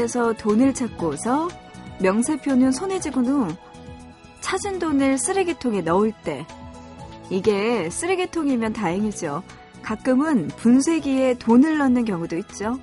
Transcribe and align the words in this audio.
인출기에서 0.00 0.32
돈을 0.34 0.72
찾고서 0.72 1.48
명세표는 2.00 2.72
손에 2.72 3.00
쥐고 3.00 3.20
후 3.20 3.48
찾은 4.40 4.78
돈을 4.78 5.18
쓰레기통에 5.18 5.82
넣을 5.82 6.12
때 6.24 6.46
이게 7.28 7.90
쓰레기통이면 7.90 8.72
다행이죠. 8.72 9.42
가끔은 9.82 10.48
분쇄기에 10.48 11.34
돈을 11.34 11.78
넣는 11.78 12.04
경우도 12.04 12.36
있죠. 12.38 12.78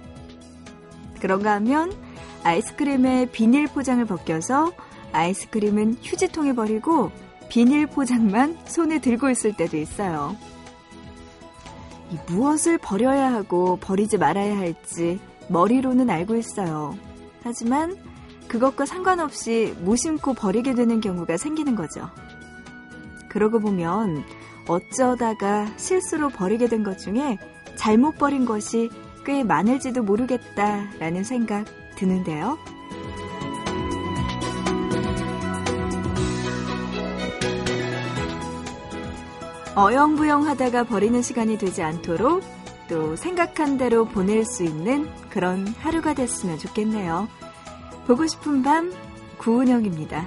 그런가 1.20 1.54
하면 1.56 1.92
아이스크림의 2.44 3.32
비닐 3.32 3.68
포장을 3.68 4.04
벗겨서 4.06 4.72
아이스크림은 5.12 5.98
휴지통에 6.02 6.54
버리고 6.54 7.12
비닐 7.50 7.88
포장만 7.88 8.58
손에 8.66 9.00
들고 9.00 9.30
있을 9.30 9.54
때도 9.54 9.78
있어요. 9.78 10.36
무엇을 12.28 12.78
버려야 12.78 13.34
하고 13.34 13.78
버리지 13.78 14.18
말아야 14.18 14.58
할지 14.58 15.20
머리로는 15.50 16.10
알고 16.10 16.36
있어요. 16.36 17.07
하지만 17.48 17.98
그것과 18.48 18.86
상관없이 18.86 19.76
무심코 19.82 20.34
버리게 20.34 20.74
되는 20.76 21.02
경우가 21.02 21.38
생기는 21.38 21.76
거죠. 21.76 22.10
그러고 23.30 23.60
보면 23.60 24.24
어쩌다가 24.68 25.68
실수로 25.78 26.30
버리게 26.30 26.68
된 26.68 26.84
것 26.84 26.98
중에 27.00 27.38
잘못 27.76 28.18
버린 28.18 28.46
것이 28.46 28.90
꽤 29.26 29.44
많을지도 29.44 30.04
모르겠다라는 30.04 31.24
생각 31.24 31.66
드는데요. 31.96 32.58
어영부영 39.76 40.48
하다가 40.48 40.86
버리는 40.86 41.22
시간이 41.22 41.58
되지 41.58 41.84
않도록 41.84 42.42
또 42.88 43.16
생각한 43.16 43.78
대로 43.78 44.06
보낼 44.06 44.46
수 44.46 44.64
있는 44.64 45.10
그런 45.30 45.68
하루가 45.80 46.14
됐으면 46.14 46.58
좋겠네요. 46.58 47.28
보고 48.06 48.26
싶은 48.26 48.64
밤 48.64 48.94
구은영입니다. 49.38 50.26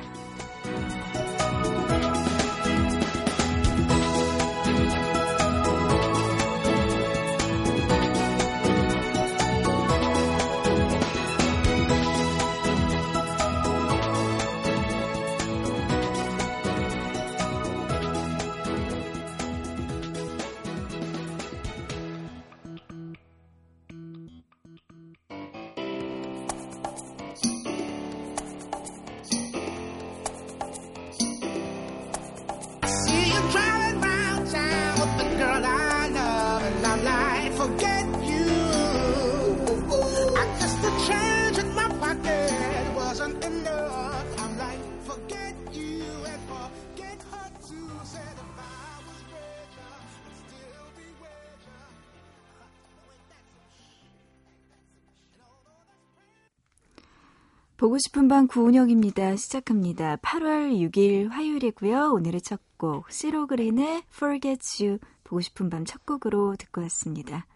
싶은 58.10 58.26
밤 58.26 58.48
구은영입니다. 58.48 59.36
시작합니다. 59.36 60.16
8월 60.16 60.72
6일 60.72 61.28
화요일이고요. 61.30 62.10
오늘의 62.12 62.40
첫 62.40 62.60
곡, 62.76 63.08
시로그린의 63.08 64.02
Forget 64.12 64.84
You 64.84 64.98
보고 65.22 65.40
싶은 65.40 65.70
밤 65.70 65.84
첫 65.84 66.04
곡으로 66.04 66.56
듣고 66.56 66.80
왔습니다. 66.82 67.46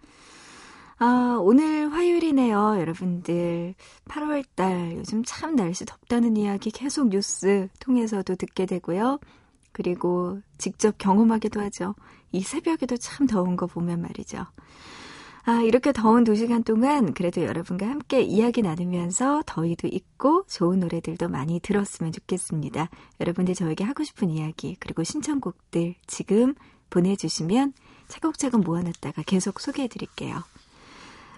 아, 0.99 1.39
오늘 1.41 1.93
화요일이네요, 1.93 2.77
여러분들. 2.79 3.75
8월 4.05 4.45
달, 4.55 4.97
요즘 4.97 5.25
참 5.27 5.57
날씨 5.57 5.85
덥다는 5.87 6.37
이야기 6.37 6.71
계속 6.71 7.09
뉴스 7.09 7.67
통해서도 7.81 8.37
듣게 8.37 8.65
되고요. 8.65 9.19
그리고 9.73 10.41
직접 10.57 10.97
경험하기도 10.99 11.61
하죠. 11.63 11.97
이 12.31 12.43
새벽에도 12.43 12.97
참 12.97 13.27
더운 13.27 13.57
거 13.57 13.67
보면 13.67 14.03
말이죠. 14.03 14.47
아, 15.47 15.61
이렇게 15.61 15.93
더운 15.93 16.25
두 16.25 16.35
시간 16.37 16.65
동안 16.65 17.13
그래도 17.13 17.43
여러분과 17.43 17.87
함께 17.87 18.23
이야기 18.23 18.63
나누면서 18.63 19.43
더위도 19.45 19.89
있고 19.89 20.45
좋은 20.47 20.81
노래들도 20.81 21.29
많이 21.29 21.61
들었으면 21.61 22.13
좋겠습니다. 22.13 22.89
여러분들 23.21 23.55
저에게 23.55 23.85
하고 23.85 24.05
싶은 24.05 24.31
이야기 24.31 24.75
그리고 24.81 25.05
신청곡들 25.05 25.97
지금 26.07 26.55
보내주시면 26.89 27.75
차곡차곡 28.09 28.63
모아놨다가 28.63 29.23
계속 29.27 29.61
소개해 29.61 29.89
드릴게요. 29.89 30.43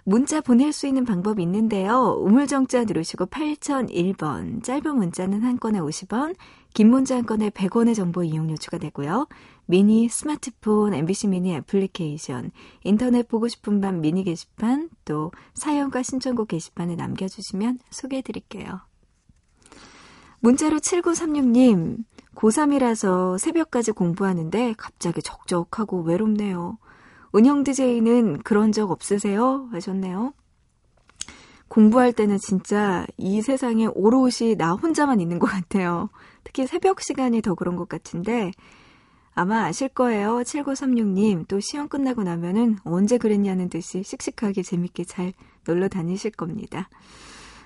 문자 0.04 0.40
보낼 0.40 0.72
수 0.72 0.86
있는 0.86 1.04
방법이 1.04 1.42
있는데요. 1.42 2.16
우물정자 2.20 2.84
누르시고 2.84 3.26
8001번, 3.26 4.62
짧은 4.62 4.94
문자는 4.94 5.42
한 5.42 5.58
건에 5.58 5.80
50원, 5.80 6.36
긴 6.74 6.90
문자 6.90 7.16
한 7.16 7.26
건에 7.26 7.50
100원의 7.50 7.96
정보 7.96 8.22
이용료 8.22 8.56
추가되고요. 8.56 9.26
미니 9.66 10.08
스마트폰, 10.08 10.94
MBC 10.94 11.28
미니 11.28 11.54
애플리케이션, 11.54 12.52
인터넷 12.84 13.26
보고 13.28 13.48
싶은 13.48 13.80
밤 13.80 14.00
미니 14.00 14.22
게시판, 14.22 14.90
또 15.04 15.32
사연과 15.54 16.02
신청곡 16.02 16.48
게시판에 16.48 16.94
남겨주시면 16.94 17.80
소개해 17.90 18.22
드릴게요. 18.22 18.80
문자로 20.40 20.78
7936님, 20.78 22.04
고3이라서 22.36 23.38
새벽까지 23.38 23.92
공부하는데 23.92 24.74
갑자기 24.78 25.20
적적하고 25.22 26.02
외롭네요. 26.02 26.78
은영 27.34 27.64
DJ는 27.64 28.42
그런 28.42 28.70
적 28.70 28.90
없으세요? 28.90 29.68
하셨네요. 29.72 30.32
공부할 31.68 32.12
때는 32.12 32.38
진짜 32.38 33.04
이 33.16 33.42
세상에 33.42 33.86
오롯이 33.86 34.54
나 34.56 34.74
혼자만 34.74 35.20
있는 35.20 35.40
것 35.40 35.46
같아요. 35.46 36.08
특히 36.44 36.66
새벽 36.66 37.00
시간이 37.00 37.42
더 37.42 37.54
그런 37.54 37.74
것 37.74 37.88
같은데, 37.88 38.52
아마 39.38 39.64
아실 39.66 39.88
거예요. 39.90 40.38
7936님, 40.38 41.46
또 41.46 41.60
시험 41.60 41.88
끝나고 41.88 42.22
나면은 42.22 42.78
언제 42.84 43.18
그랬냐는 43.18 43.68
듯이 43.68 44.02
씩씩하게 44.02 44.62
재밌게 44.62 45.04
잘 45.04 45.34
놀러 45.66 45.88
다니실 45.88 46.30
겁니다. 46.30 46.88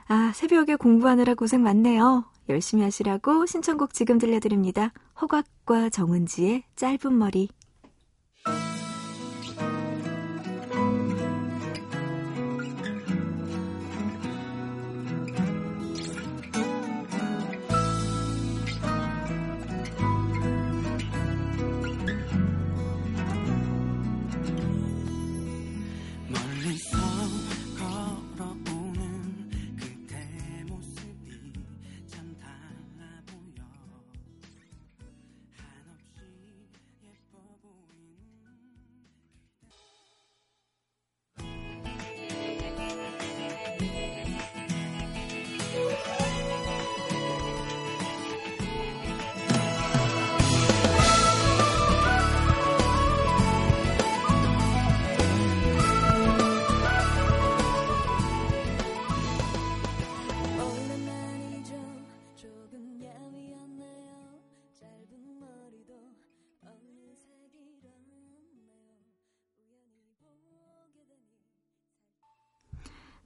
아, 0.09 0.33
새벽에 0.35 0.75
공부하느라 0.75 1.35
고생 1.35 1.63
많네요. 1.63 2.25
열심히 2.49 2.83
하시라고 2.83 3.47
신청곡 3.47 3.95
지금 3.95 4.19
들려드립니다. 4.19 4.93
허각과 5.21 5.91
정은지의 5.91 6.65
짧은 6.75 7.17
머리. 7.17 7.49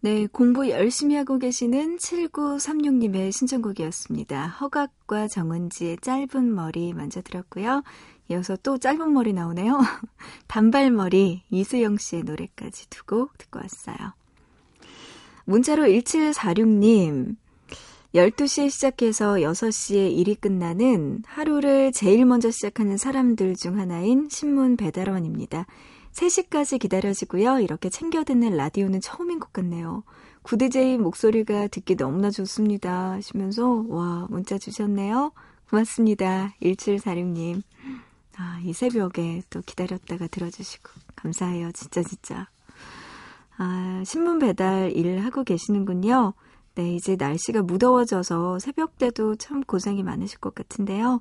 네, 0.05 0.27
공부 0.31 0.69
열심히 0.69 1.17
하고 1.17 1.39
계시는 1.39 1.97
7936님의 1.97 3.33
신청곡이었습니다. 3.33 4.49
허각과 4.49 5.29
정은지의 5.29 5.97
짧은 6.03 6.55
머리 6.55 6.93
먼저 6.93 7.23
들었고요. 7.23 7.83
이어서 8.29 8.55
또 8.63 8.77
짧은 8.77 9.15
머리 9.15 9.33
나오네요. 9.33 9.81
단발머리 10.47 11.45
이수영 11.49 11.97
씨의 11.97 12.25
노래까지 12.25 12.91
두 12.91 13.07
곡 13.07 13.39
듣고 13.39 13.61
왔어요. 13.61 14.13
문자로 15.47 15.85
1746님. 15.85 17.37
12시에 18.15 18.69
시작해서 18.69 19.37
6시에 19.37 20.13
일이 20.15 20.35
끝나는 20.35 21.23
하루를 21.25 21.93
제일 21.93 22.27
먼저 22.27 22.51
시작하는 22.51 22.99
사람들 22.99 23.57
중 23.57 23.79
하나인 23.79 24.29
신문 24.31 24.77
배달원입니다. 24.77 25.65
3시까지 26.15 26.79
기다려지고요. 26.79 27.61
이렇게 27.61 27.91
챙겨 27.91 28.25
듣는 28.25 28.57
라디오는 28.57 29.01
처음인 29.01 29.41
것 29.41 29.53
같네요. 29.53 30.05
구디제이 30.43 30.99
목소리가 30.99 31.69
듣기 31.69 31.97
너무나 31.97 32.31
좋습니다. 32.31 33.13
하시면서, 33.13 33.85
와, 33.89 34.27
문자 34.31 34.59
주셨네요. 34.59 35.33
고맙습니다. 35.71 36.55
1746님. 36.63 37.63
아, 38.37 38.61
이 38.63 38.73
새벽에 38.73 39.43
또 39.51 39.61
기다렸다가 39.63 40.27
들어주시고. 40.29 40.91
감사해요. 41.17 41.73
진짜, 41.73 42.03
진짜. 42.03 42.49
아, 43.57 44.03
신문 44.05 44.39
배달 44.39 44.93
일 44.93 45.19
하고 45.25 45.45
계시는군요. 45.45 46.35
네, 46.75 46.95
이제 46.95 47.17
날씨가 47.17 47.63
무더워져서 47.63 48.59
새벽 48.59 48.99
때도 48.99 49.37
참 49.37 49.63
고생이 49.63 50.03
많으실 50.03 50.39
것 50.39 50.55
같은데요. 50.55 51.21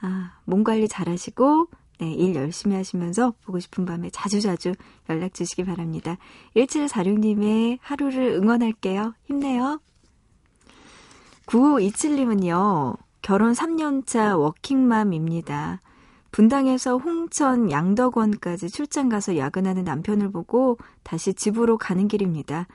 아, 0.00 0.38
몸 0.44 0.64
관리 0.64 0.88
잘 0.88 1.08
하시고, 1.08 1.68
네, 1.98 2.12
일 2.12 2.34
열심히 2.36 2.76
하시면서 2.76 3.34
보고 3.44 3.58
싶은 3.58 3.84
밤에 3.84 4.10
자주자주 4.10 4.74
연락 5.08 5.34
주시기 5.34 5.64
바랍니다. 5.64 6.16
1746님의 6.56 7.78
하루를 7.80 8.32
응원할게요. 8.32 9.14
힘내요. 9.24 9.80
9527님은요, 11.46 12.96
결혼 13.22 13.52
3년차 13.52 14.38
워킹맘입니다. 14.38 15.80
분당에서 16.30 16.98
홍천 16.98 17.70
양덕원까지 17.70 18.68
출장 18.70 19.08
가서 19.08 19.36
야근하는 19.36 19.82
남편을 19.84 20.30
보고 20.30 20.78
다시 21.02 21.34
집으로 21.34 21.78
가는 21.78 22.06
길입니다. 22.06 22.66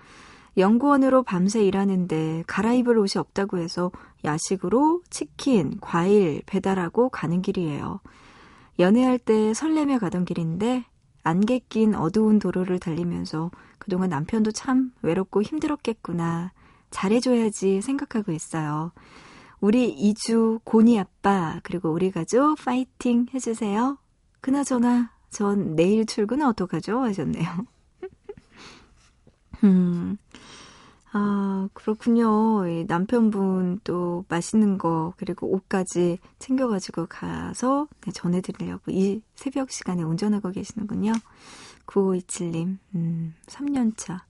연구원으로 0.58 1.24
밤새 1.24 1.64
일하는데 1.64 2.44
갈아입을 2.48 2.98
옷이 2.98 3.20
없다고 3.20 3.58
해서 3.58 3.92
야식으로 4.26 5.02
치킨, 5.10 5.78
과일 5.80 6.42
배달하고 6.46 7.10
가는 7.10 7.42
길이에요. 7.42 8.02
연애할 8.80 9.20
때 9.20 9.54
설레며 9.54 10.00
가던 10.00 10.26
길인데 10.26 10.86
안개 11.24 11.60
낀 11.70 11.96
어두운 11.96 12.40
도로를 12.40 12.80
달리면서 12.80 13.52
그동안 13.80 14.10
남편도 14.10 14.52
참 14.52 14.92
외롭고 15.02 15.42
힘들었겠구나. 15.42 16.52
잘해줘야지 16.90 17.82
생각하고 17.82 18.32
있어요. 18.32 18.92
우리 19.60 19.90
이주 19.90 20.60
고니 20.64 21.00
아빠 21.00 21.60
그리고 21.64 21.92
우리 21.92 22.12
가족 22.12 22.56
파이팅 22.58 23.28
해주세요. 23.34 23.98
그나저나 24.42 25.12
전 25.30 25.76
내일 25.76 26.06
출근 26.06 26.42
어떡하죠? 26.42 27.00
하셨네요. 27.00 27.50
음, 29.64 30.18
아, 31.16 31.70
그렇군요. 31.74 32.64
남편분 32.88 33.82
또 33.84 34.26
맛있는 34.30 34.80
거, 34.80 35.14
그리고 35.18 35.48
옷까지 35.54 36.18
챙겨가지고 36.40 37.06
가서 37.06 37.88
네, 38.02 38.12
전해드리려고 38.12 38.92
이 38.92 39.22
새벽 39.36 39.70
시간에 39.70 40.02
운전하고 40.02 40.50
계시는군요. 40.50 41.12
9527님, 41.86 42.78
음, 42.96 43.36
3년차. 43.46 44.22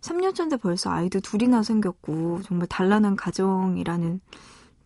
3년차인데 0.00 0.60
벌써 0.60 0.90
아이도 0.90 1.20
둘이나 1.20 1.62
생겼고, 1.62 2.42
정말 2.42 2.66
단란한 2.66 3.14
가정이라는, 3.14 4.20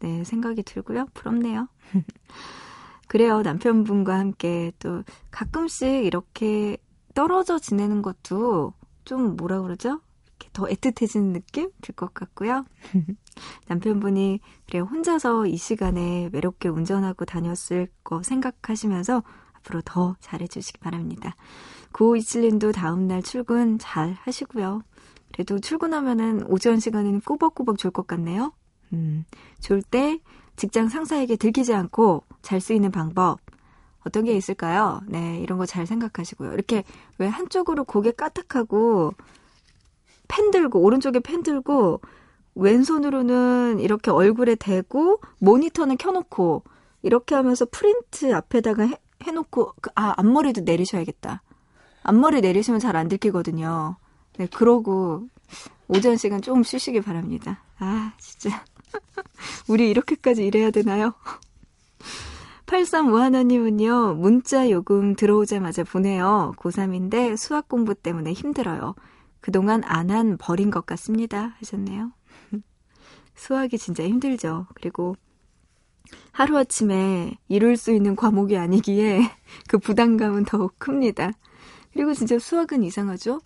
네, 0.00 0.24
생각이 0.24 0.62
들고요. 0.64 1.06
부럽네요. 1.14 1.68
그래요. 3.08 3.40
남편분과 3.40 4.18
함께 4.18 4.70
또 4.78 5.02
가끔씩 5.30 5.88
이렇게 6.04 6.76
떨어져 7.14 7.58
지내는 7.58 8.02
것도 8.02 8.74
좀 9.06 9.34
뭐라 9.36 9.62
그러죠? 9.62 10.00
더 10.58 10.64
애틋해지는 10.66 11.32
느낌 11.32 11.70
들 11.80 11.94
것 11.94 12.12
같고요. 12.12 12.64
남편분이 13.68 14.40
그래 14.66 14.80
혼자서 14.80 15.46
이 15.46 15.56
시간에 15.56 16.28
외롭게 16.32 16.68
운전하고 16.68 17.24
다녔을 17.24 17.86
거 18.02 18.24
생각하시면서 18.24 19.22
앞으로 19.52 19.82
더 19.84 20.16
잘해주시기 20.18 20.80
바랍니다. 20.80 21.36
9527님도 21.92 22.74
다음날 22.74 23.22
출근 23.22 23.78
잘 23.78 24.16
하시고요. 24.22 24.82
그래도 25.32 25.60
출근하면은 25.60 26.42
오전 26.48 26.80
시간에는 26.80 27.20
꾸벅꾸벅 27.20 27.78
졸것 27.78 28.08
같네요. 28.08 28.52
음, 28.92 29.24
졸 29.60 29.80
때 29.82 30.18
직장 30.56 30.88
상사에게 30.88 31.36
들키지 31.36 31.72
않고 31.72 32.24
잘 32.42 32.60
수 32.60 32.72
있는 32.72 32.90
방법 32.90 33.38
어떤 34.04 34.24
게 34.24 34.32
있을까요? 34.32 35.02
네, 35.06 35.38
이런 35.38 35.56
거 35.58 35.66
잘 35.66 35.86
생각하시고요. 35.86 36.52
이렇게 36.52 36.82
왜 37.18 37.28
한쪽으로 37.28 37.84
고개 37.84 38.10
까딱하고 38.10 39.12
펜 40.28 40.50
들고 40.50 40.80
오른쪽에 40.80 41.20
펜 41.20 41.42
들고 41.42 42.00
왼손으로는 42.54 43.80
이렇게 43.80 44.10
얼굴에 44.10 44.54
대고 44.56 45.20
모니터는 45.38 45.96
켜놓고 45.96 46.62
이렇게 47.02 47.34
하면서 47.34 47.66
프린트 47.70 48.34
앞에다가 48.34 48.84
해, 48.84 48.96
해놓고 49.22 49.74
그, 49.80 49.90
아 49.94 50.14
앞머리도 50.16 50.62
내리셔야겠다. 50.62 51.42
앞머리 52.02 52.40
내리시면 52.40 52.80
잘 52.80 52.96
안 52.96 53.08
들키거든요. 53.08 53.96
네, 54.38 54.46
그러고 54.54 55.28
오전 55.88 56.16
시간 56.16 56.42
조금 56.42 56.62
쉬시기 56.62 57.00
바랍니다. 57.00 57.62
아 57.78 58.12
진짜 58.18 58.64
우리 59.68 59.90
이렇게까지 59.90 60.44
일해야 60.46 60.70
되나요? 60.70 61.14
8351님은요, 62.66 64.16
문자 64.16 64.68
요금 64.70 65.14
들어오자마자 65.14 65.84
보내요. 65.84 66.52
고3인데 66.58 67.36
수학 67.36 67.68
공부 67.68 67.94
때문에 67.94 68.32
힘들어요. 68.34 68.94
그동안 69.40 69.82
안 69.84 70.10
한 70.10 70.36
버린 70.38 70.70
것 70.70 70.86
같습니다. 70.86 71.54
하셨네요. 71.60 72.12
수학이 73.36 73.78
진짜 73.78 74.04
힘들죠. 74.04 74.66
그리고 74.74 75.16
하루아침에 76.32 77.36
이룰 77.48 77.76
수 77.76 77.92
있는 77.92 78.16
과목이 78.16 78.56
아니기에 78.56 79.20
그 79.68 79.78
부담감은 79.78 80.44
더욱 80.44 80.74
큽니다. 80.78 81.32
그리고 81.92 82.14
진짜 82.14 82.38
수학은 82.38 82.82
이상하죠? 82.84 83.40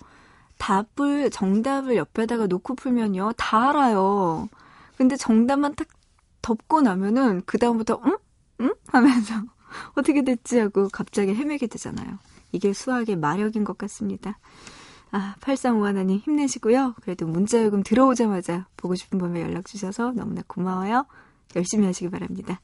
답을, 0.58 1.30
정답을 1.30 1.96
옆에다가 1.96 2.46
놓고 2.46 2.76
풀면요. 2.76 3.32
다 3.36 3.70
알아요. 3.70 4.48
근데 4.96 5.16
정답만 5.16 5.74
딱 5.74 5.88
덮고 6.42 6.82
나면은 6.82 7.42
그다음부터, 7.46 8.00
응? 8.06 8.18
응? 8.60 8.74
하면서 8.88 9.34
어떻게 9.96 10.22
됐지 10.22 10.58
하고 10.58 10.88
갑자기 10.92 11.34
헤매게 11.34 11.68
되잖아요. 11.68 12.18
이게 12.52 12.72
수학의 12.72 13.16
마력인 13.16 13.64
것 13.64 13.78
같습니다. 13.78 14.38
아, 15.12 15.34
8351님 15.40 16.20
힘내시고요. 16.20 16.94
그래도 17.02 17.26
문자 17.26 17.62
요금 17.62 17.82
들어오자마자 17.82 18.66
보고 18.76 18.94
싶은 18.94 19.18
밤에 19.18 19.42
연락 19.42 19.66
주셔서 19.66 20.12
너무나 20.12 20.42
고마워요. 20.46 21.06
열심히 21.54 21.86
하시기 21.86 22.08
바랍니다. 22.08 22.60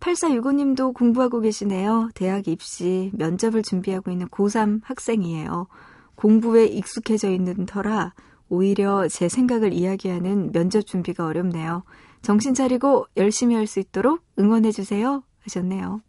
8465님도 0.00 0.94
공부하고 0.94 1.40
계시네요. 1.40 2.10
대학 2.14 2.46
입시 2.48 3.10
면접을 3.14 3.62
준비하고 3.62 4.10
있는 4.10 4.28
고3 4.28 4.82
학생이에요. 4.84 5.66
공부에 6.14 6.66
익숙해져 6.66 7.30
있는 7.30 7.66
터라 7.66 8.12
오히려 8.48 9.08
제 9.08 9.28
생각을 9.28 9.72
이야기하는 9.72 10.52
면접 10.52 10.86
준비가 10.86 11.26
어렵네요. 11.26 11.82
정신 12.22 12.54
차리고 12.54 13.06
열심히 13.16 13.54
할 13.54 13.66
수 13.66 13.80
있도록 13.80 14.22
응원해주세요. 14.38 15.22
하셨네요. 15.44 16.02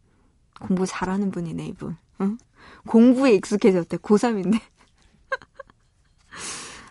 공부 0.60 0.86
잘하는 0.86 1.32
분이네, 1.32 1.66
이분. 1.68 1.96
응? 2.22 2.38
공부에 2.88 3.34
익숙해졌대. 3.34 3.98
고3인데. 3.98 4.60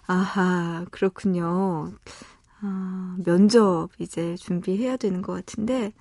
아하, 0.08 0.86
그렇군요. 0.90 1.92
아, 2.60 3.16
면접 3.24 3.90
이제 3.98 4.36
준비해야 4.36 4.96
되는 4.96 5.22
것 5.22 5.34
같은데, 5.34 5.92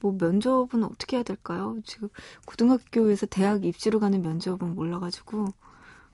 뭐 0.00 0.16
면접은 0.18 0.84
어떻게 0.84 1.16
해야 1.16 1.22
될까요? 1.24 1.76
지금 1.84 2.08
고등학교에서 2.46 3.26
대학 3.26 3.64
입시로 3.64 4.00
가는 4.00 4.22
면접은 4.22 4.74
몰라가지고 4.74 5.46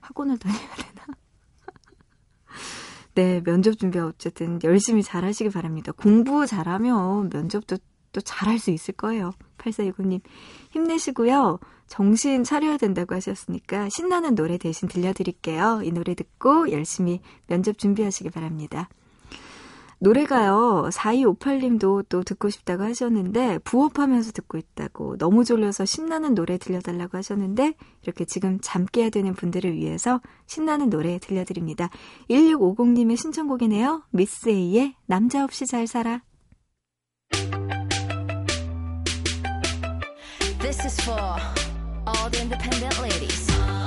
학원을 0.00 0.38
다녀야 0.40 0.68
되나? 0.76 1.06
네, 3.14 3.42
면접 3.42 3.78
준비 3.78 3.98
어쨌든 3.98 4.60
열심히 4.62 5.02
잘 5.02 5.24
하시기 5.24 5.50
바랍니다. 5.50 5.92
공부 5.92 6.46
잘하면 6.46 7.30
면접도 7.32 7.78
또 8.12 8.20
잘할 8.20 8.58
수 8.58 8.70
있을 8.70 8.94
거예요. 8.94 9.32
8429님, 9.58 10.20
힘내시고요. 10.70 11.58
정신 11.86 12.44
차려야 12.44 12.76
된다고 12.76 13.14
하셨으니까 13.14 13.88
신나는 13.90 14.34
노래 14.34 14.58
대신 14.58 14.88
들려드릴게요. 14.88 15.80
이 15.84 15.90
노래 15.90 16.14
듣고 16.14 16.70
열심히 16.70 17.20
면접 17.46 17.78
준비하시기 17.78 18.30
바랍니다. 18.30 18.88
노래가요, 20.00 20.88
4258님도 20.92 22.04
또 22.08 22.22
듣고 22.22 22.50
싶다고 22.50 22.84
하셨는데, 22.84 23.58
부업하면서 23.58 24.30
듣고 24.30 24.56
있다고, 24.56 25.16
너무 25.16 25.44
졸려서 25.44 25.86
신나는 25.86 26.36
노래 26.36 26.56
들려달라고 26.56 27.16
하셨는데, 27.18 27.74
이렇게 28.02 28.24
지금 28.24 28.60
잠 28.62 28.86
깨야 28.86 29.10
되는 29.10 29.34
분들을 29.34 29.74
위해서 29.74 30.20
신나는 30.46 30.88
노래 30.88 31.18
들려드립니다. 31.18 31.90
1650님의 32.30 33.16
신청곡이네요. 33.16 34.04
미스 34.10 34.48
A의 34.48 34.94
남자 35.06 35.42
없이 35.42 35.66
잘 35.66 35.88
살아. 35.88 36.22
This 40.68 40.84
is 40.84 41.00
for 41.00 41.40
all 42.06 42.28
the 42.28 42.42
independent 42.42 43.00
ladies. 43.00 43.77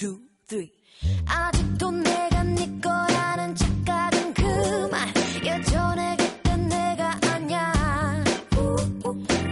two, 0.00 0.18
three. 0.48 0.72
아직도 1.26 1.90
내가 1.90 2.42
네 2.42 2.80
거라는 2.80 3.54
착각은 3.54 4.32
그만. 4.32 5.08
예전에 5.44 6.16
그땐 6.16 6.68
내가 6.70 7.18
아니야 7.30 7.70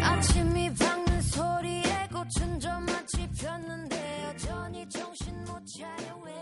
아침이 0.03 0.73
밝는 0.73 1.21
소리에 1.21 2.09
꽃은 2.11 2.61
점 2.61 2.87
마치 2.87 3.29
폈는데 3.31 4.25
여전히 4.25 4.89
정신 4.89 5.45
못 5.45 5.61
차려 5.67 6.17
왜. 6.25 6.33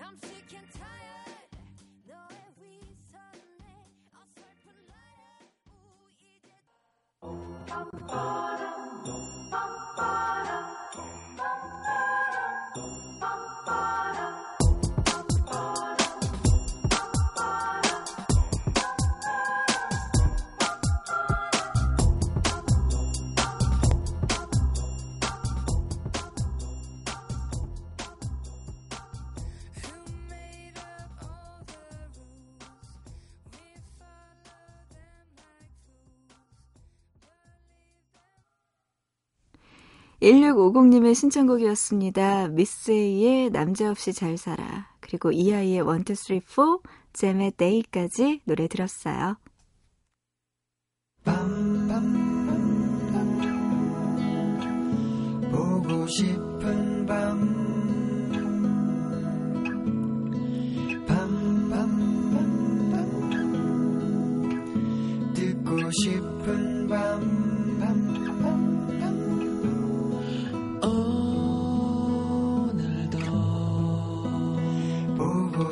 I'm 0.00 0.16
sick 0.24 0.58
and 0.58 0.68
tired. 0.74 1.46
너의 2.08 2.34
위선에 2.58 3.62
어설픈 4.10 4.74
나의 4.90 5.46
우이제. 6.10 6.50
1650님의 40.26 41.14
신청곡이었습니다. 41.14 42.48
미스에이의 42.48 43.50
남자 43.50 43.90
없이 43.90 44.12
잘 44.12 44.36
살아. 44.36 44.88
그리고 44.98 45.30
이아이의 45.30 45.76
1, 45.76 45.84
2, 46.10 46.14
3, 46.16 46.40
4, 46.44 46.78
잼의 47.12 47.52
데이까지 47.56 48.40
노래 48.44 48.66
들었어요. 48.66 49.36
보고 55.52 56.06
싶은 56.08 57.06
밤 57.06 57.66
듣고 65.34 65.90
싶은 66.02 66.88
밤 66.88 67.35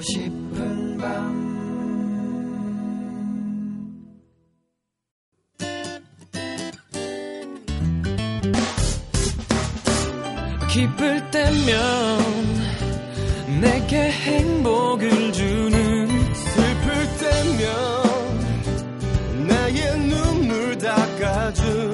싶은 0.04 0.98
밤. 0.98 1.44
기쁠 10.70 11.30
때면 11.30 12.18
내게 13.60 14.10
행복을 14.10 15.32
주는 15.32 16.08
슬플 16.34 16.92
때면 17.20 17.64
나의 19.46 19.98
눈물 20.00 20.76
닦아준 20.78 21.93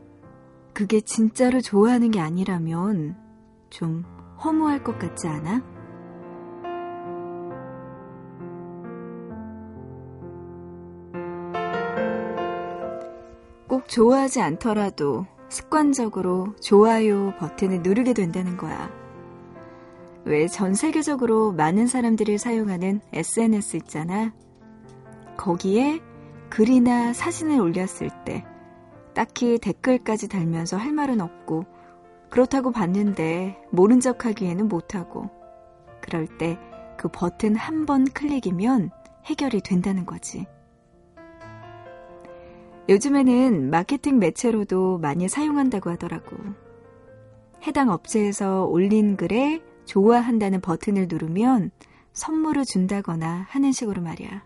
그게 0.81 0.99
진짜로 0.99 1.61
좋아하는 1.61 2.09
게 2.09 2.19
아니라면 2.19 3.15
좀 3.69 4.03
허무할 4.43 4.83
것 4.83 4.97
같지 4.97 5.27
않아? 5.27 5.61
꼭 13.67 13.87
좋아하지 13.87 14.41
않더라도 14.41 15.27
습관적으로 15.49 16.55
좋아요 16.59 17.35
버튼을 17.37 17.83
누르게 17.83 18.13
된다는 18.13 18.57
거야. 18.57 18.89
왜 20.25 20.47
전 20.47 20.73
세계적으로 20.73 21.51
많은 21.51 21.85
사람들이 21.85 22.39
사용하는 22.39 23.01
SNS 23.13 23.77
있잖아. 23.77 24.33
거기에 25.37 26.01
글이나 26.49 27.13
사진을 27.13 27.59
올렸을 27.59 28.09
때 28.25 28.43
딱히 29.13 29.57
댓글까지 29.59 30.27
달면서 30.27 30.77
할 30.77 30.91
말은 30.93 31.21
없고 31.21 31.65
그렇다고 32.29 32.71
봤는데 32.71 33.57
모른 33.71 33.99
척 33.99 34.25
하기에는 34.25 34.67
못하고 34.67 35.29
그럴 36.01 36.27
때 36.37 36.57
그 37.01 37.09
버튼 37.11 37.55
한 37.55 37.87
번 37.87 38.05
클릭이면 38.05 38.91
해결이 39.25 39.61
된다는 39.61 40.05
거지. 40.05 40.45
요즘에는 42.89 43.71
마케팅 43.71 44.19
매체로도 44.19 44.99
많이 44.99 45.27
사용한다고 45.27 45.89
하더라고. 45.89 46.37
해당 47.65 47.89
업체에서 47.89 48.65
올린 48.65 49.17
글에 49.17 49.63
좋아한다는 49.85 50.61
버튼을 50.61 51.07
누르면 51.09 51.71
선물을 52.13 52.65
준다거나 52.65 53.47
하는 53.49 53.71
식으로 53.71 54.03
말이야. 54.03 54.45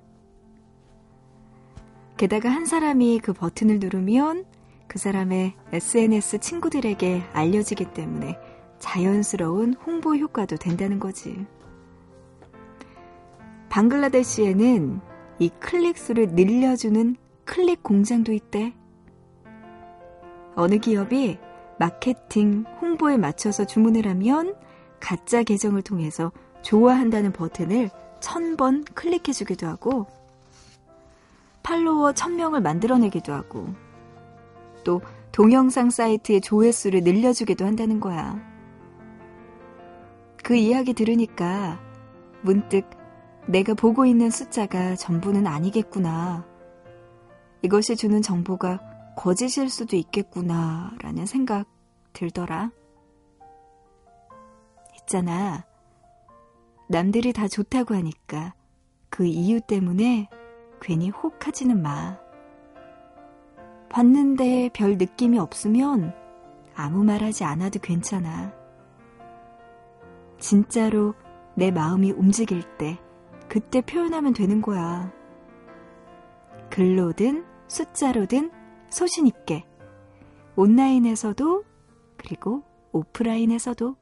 게다가 2.16 2.48
한 2.48 2.66
사람이 2.66 3.20
그 3.20 3.34
버튼을 3.34 3.80
누르면 3.80 4.46
그 4.88 5.00
사람의 5.00 5.56
SNS 5.74 6.40
친구들에게 6.40 7.24
알려지기 7.34 7.94
때문에 7.94 8.38
자연스러운 8.80 9.74
홍보 9.74 10.16
효과도 10.16 10.58
된다는 10.58 11.00
거지. 11.00 11.46
방글라데시에는 13.70 15.02
이 15.40 15.50
클릭 15.60 15.98
수를 15.98 16.30
늘려주는 16.30 17.16
클릭 17.44 17.84
공장도 17.84 18.32
있대. 18.34 18.74
어느 20.56 20.78
기업이 20.78 21.38
마케팅, 21.78 22.64
홍보에 22.80 23.18
맞춰서 23.18 23.66
주문을 23.66 24.08
하면 24.08 24.56
가짜 25.02 25.44
계정을 25.44 25.82
통해서 25.82 26.32
좋아한다는 26.62 27.34
버튼을 27.34 27.90
천 28.22 28.56
번 28.56 28.86
클릭해주기도 28.86 29.68
하고, 29.68 30.08
팔로워 31.62 32.14
천명을 32.14 32.62
만들어내기도 32.62 33.34
하고, 33.34 33.68
또 34.86 35.02
동영상 35.34 35.90
사이트의 35.90 36.40
조회수를 36.40 37.02
늘려주기도 37.04 37.66
한다는 37.66 38.00
거야. 38.00 38.40
그 40.42 40.56
이야기 40.56 40.94
들으니까 40.94 41.78
문득 42.42 42.90
내가 43.48 43.74
보고 43.74 44.06
있는 44.06 44.30
숫자가 44.30 44.96
전부는 44.96 45.46
아니겠구나. 45.46 46.46
이것이 47.62 47.98
주는 47.98 48.22
정보가 48.22 48.80
거짓일 49.18 49.70
수도 49.70 49.96
있겠구나. 49.98 50.94
라는 51.02 51.26
생각 51.26 51.68
들더라. 52.14 52.72
있잖아. 55.02 55.66
남들이 56.88 57.34
다 57.34 57.48
좋다고 57.48 57.96
하니까 57.96 58.54
그 59.10 59.26
이유 59.26 59.60
때문에 59.62 60.30
괜히 60.80 61.10
혹하지는 61.10 61.82
마. 61.82 62.25
봤는데 63.96 64.72
별 64.74 64.98
느낌이 64.98 65.40
없으면 65.40 66.14
아무 66.76 67.06
말 67.06 67.24
하지 67.24 67.46
않아도 67.46 67.80
괜찮아. 67.80 68.54
진짜로 70.38 71.14
내 71.56 71.72
마음이 71.72 72.12
움직일 72.12 72.64
때 72.78 73.00
그때 73.48 73.80
표현하면 73.80 74.34
되는 74.34 74.62
거야. 74.62 75.14
글로든 76.70 77.46
숫자로든 77.68 78.52
소신있게 78.90 79.64
온라인에서도 80.58 81.64
그리고 82.18 82.64
오프라인에서도 82.92 83.96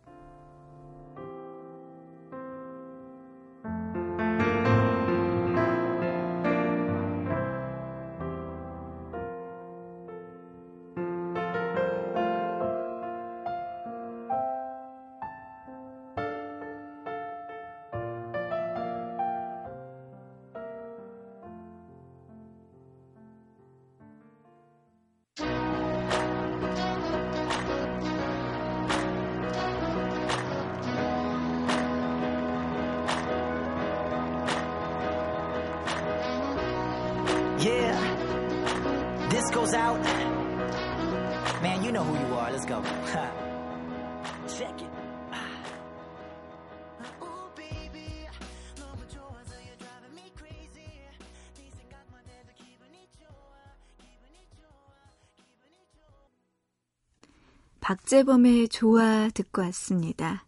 박재범의 58.13 58.69
좋아 58.69 59.27
듣고 59.33 59.63
왔습니다. 59.63 60.45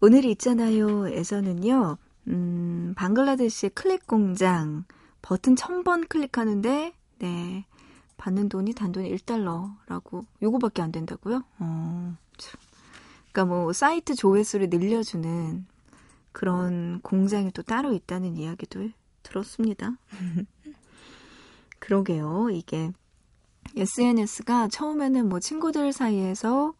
오늘 0.00 0.24
있잖아요에서는요, 0.24 1.98
음, 2.28 2.94
방글라데시 2.96 3.68
클릭 3.70 4.06
공장 4.06 4.84
버튼 5.20 5.54
1000번 5.54 6.08
클릭하는데, 6.08 6.94
네, 7.18 7.66
받는 8.16 8.48
돈이 8.48 8.72
단돈 8.72 9.04
1달러라고, 9.04 10.24
요거밖에 10.40 10.80
안 10.80 10.92
된다고요? 10.92 11.44
어, 11.58 12.16
참. 12.38 12.60
그니까 13.24 13.44
뭐, 13.44 13.74
사이트 13.74 14.14
조회수를 14.14 14.70
늘려주는 14.70 15.66
그런 16.32 17.00
공장이 17.02 17.50
또 17.50 17.62
따로 17.62 17.92
있다는 17.92 18.38
이야기도 18.38 18.88
들었습니다. 19.22 19.98
그러게요, 21.80 22.48
이게. 22.50 22.92
SNS가 23.76 24.68
처음에는 24.68 25.28
뭐 25.28 25.38
친구들 25.38 25.92
사이에서 25.92 26.72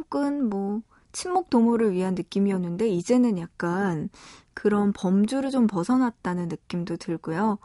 혹은 0.00 0.48
뭐 0.48 0.80
친목 1.12 1.50
도모를 1.50 1.92
위한 1.92 2.14
느낌이었는데 2.14 2.88
이제는 2.88 3.38
약간 3.38 4.08
그런 4.54 4.92
범주를 4.92 5.50
좀 5.50 5.66
벗어났다는 5.66 6.48
느낌도 6.48 6.96
들고요. 6.96 7.58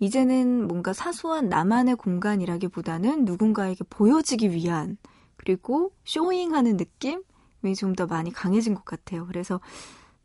이제는 0.00 0.66
뭔가 0.66 0.92
사소한 0.92 1.48
나만의 1.48 1.96
공간이라기보다는 1.96 3.24
누군가에게 3.24 3.84
보여지기 3.88 4.50
위한 4.50 4.98
그리고 5.36 5.92
쇼잉하는 6.04 6.76
느낌이 6.76 7.74
좀 7.76 7.94
더 7.94 8.06
많이 8.06 8.32
강해진 8.32 8.74
것 8.74 8.84
같아요. 8.84 9.26
그래서 9.26 9.60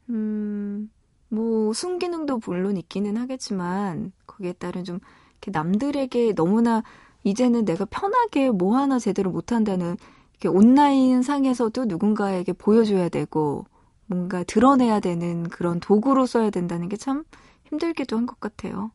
음, 0.10 0.89
뭐 1.30 1.72
순기능도 1.74 2.39
물론 2.46 2.78
있기는 2.78 3.15
하겠지만 3.18 4.12
거기에 4.26 4.54
따른 4.54 4.84
좀 4.84 5.00
남들에게 5.46 6.34
너무나 6.34 6.84
이제는 7.24 7.65
내가 7.65 7.86
편하게 7.86 8.50
뭐 8.50 8.76
하나 8.78 8.98
제대로 8.98 9.30
못한다는 9.32 9.98
온라인 10.47 11.21
상에서도 11.21 11.86
누군가에게 11.86 12.54
보여줘야 12.54 13.10
되고 13.10 13.65
뭔가 14.06 14.43
드러내야 14.43 14.99
되는 14.99 15.43
그런 15.49 15.80
도구로 15.80 16.25
써야 16.25 16.49
된다는 16.49 16.89
게 16.89 16.97
참 16.97 17.23
힘들기도 17.65 18.17
한 18.17 18.25
것 18.25 18.39
같아요. 18.39 18.91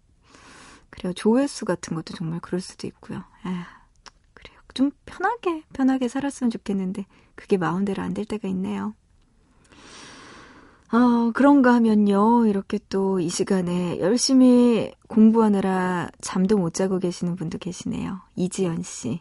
그래요. 0.90 1.12
조회수 1.12 1.64
같은 1.64 1.94
것도 1.94 2.14
정말 2.14 2.40
그럴 2.40 2.60
수도 2.60 2.86
있고요. 2.86 3.18
아, 3.42 3.66
그래요. 4.32 4.58
좀 4.74 4.90
편하게, 5.06 5.62
편하게 5.72 6.08
살았으면 6.08 6.50
좋겠는데 6.50 7.06
그게 7.36 7.56
마음대로 7.56 8.02
안 8.02 8.14
될 8.14 8.24
때가 8.24 8.48
있네요. 8.48 8.94
어, 10.92 11.32
그런가 11.34 11.74
하면요. 11.74 12.46
이렇게 12.46 12.78
또 12.88 13.18
이 13.20 13.28
시간에 13.28 13.98
열심히 14.00 14.92
공부하느라 15.08 16.08
잠도 16.20 16.56
못 16.58 16.74
자고 16.74 16.98
계시는 16.98 17.36
분도 17.36 17.58
계시네요. 17.58 18.20
이지연 18.36 18.82
씨. 18.82 19.20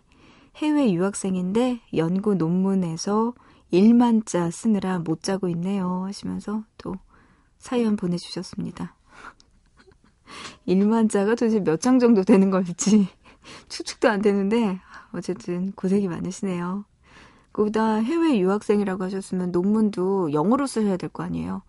해외 0.58 0.92
유학생인데 0.94 1.82
연구 1.96 2.36
논문에서 2.36 3.34
1만 3.72 4.26
자 4.26 4.52
쓰느라 4.52 5.00
못 5.00 5.24
자고 5.24 5.48
있네요. 5.50 6.04
하시면서 6.06 6.64
또 6.78 6.96
사연 7.58 7.96
보내주셨습니다. 7.96 8.96
1만 10.68 11.10
자가 11.10 11.32
도대체 11.32 11.60
몇 11.60 11.78
장 11.80 12.00
정도 12.00 12.24
되는 12.24 12.52
걸지 12.52 13.08
추측도 13.70 14.10
안 14.10 14.22
되는데 14.22 14.80
어쨌든 15.12 15.72
고생이 15.74 16.08
많으시네요. 16.08 16.86
그보다 17.52 17.96
해외 17.96 18.40
유학생이라고 18.40 19.04
하셨으면 19.04 19.52
논문도 19.52 20.34
영어로 20.34 20.66
쓰셔야 20.68 20.98
될 20.98 21.10
거 21.10 21.24
아니에요. 21.24 21.62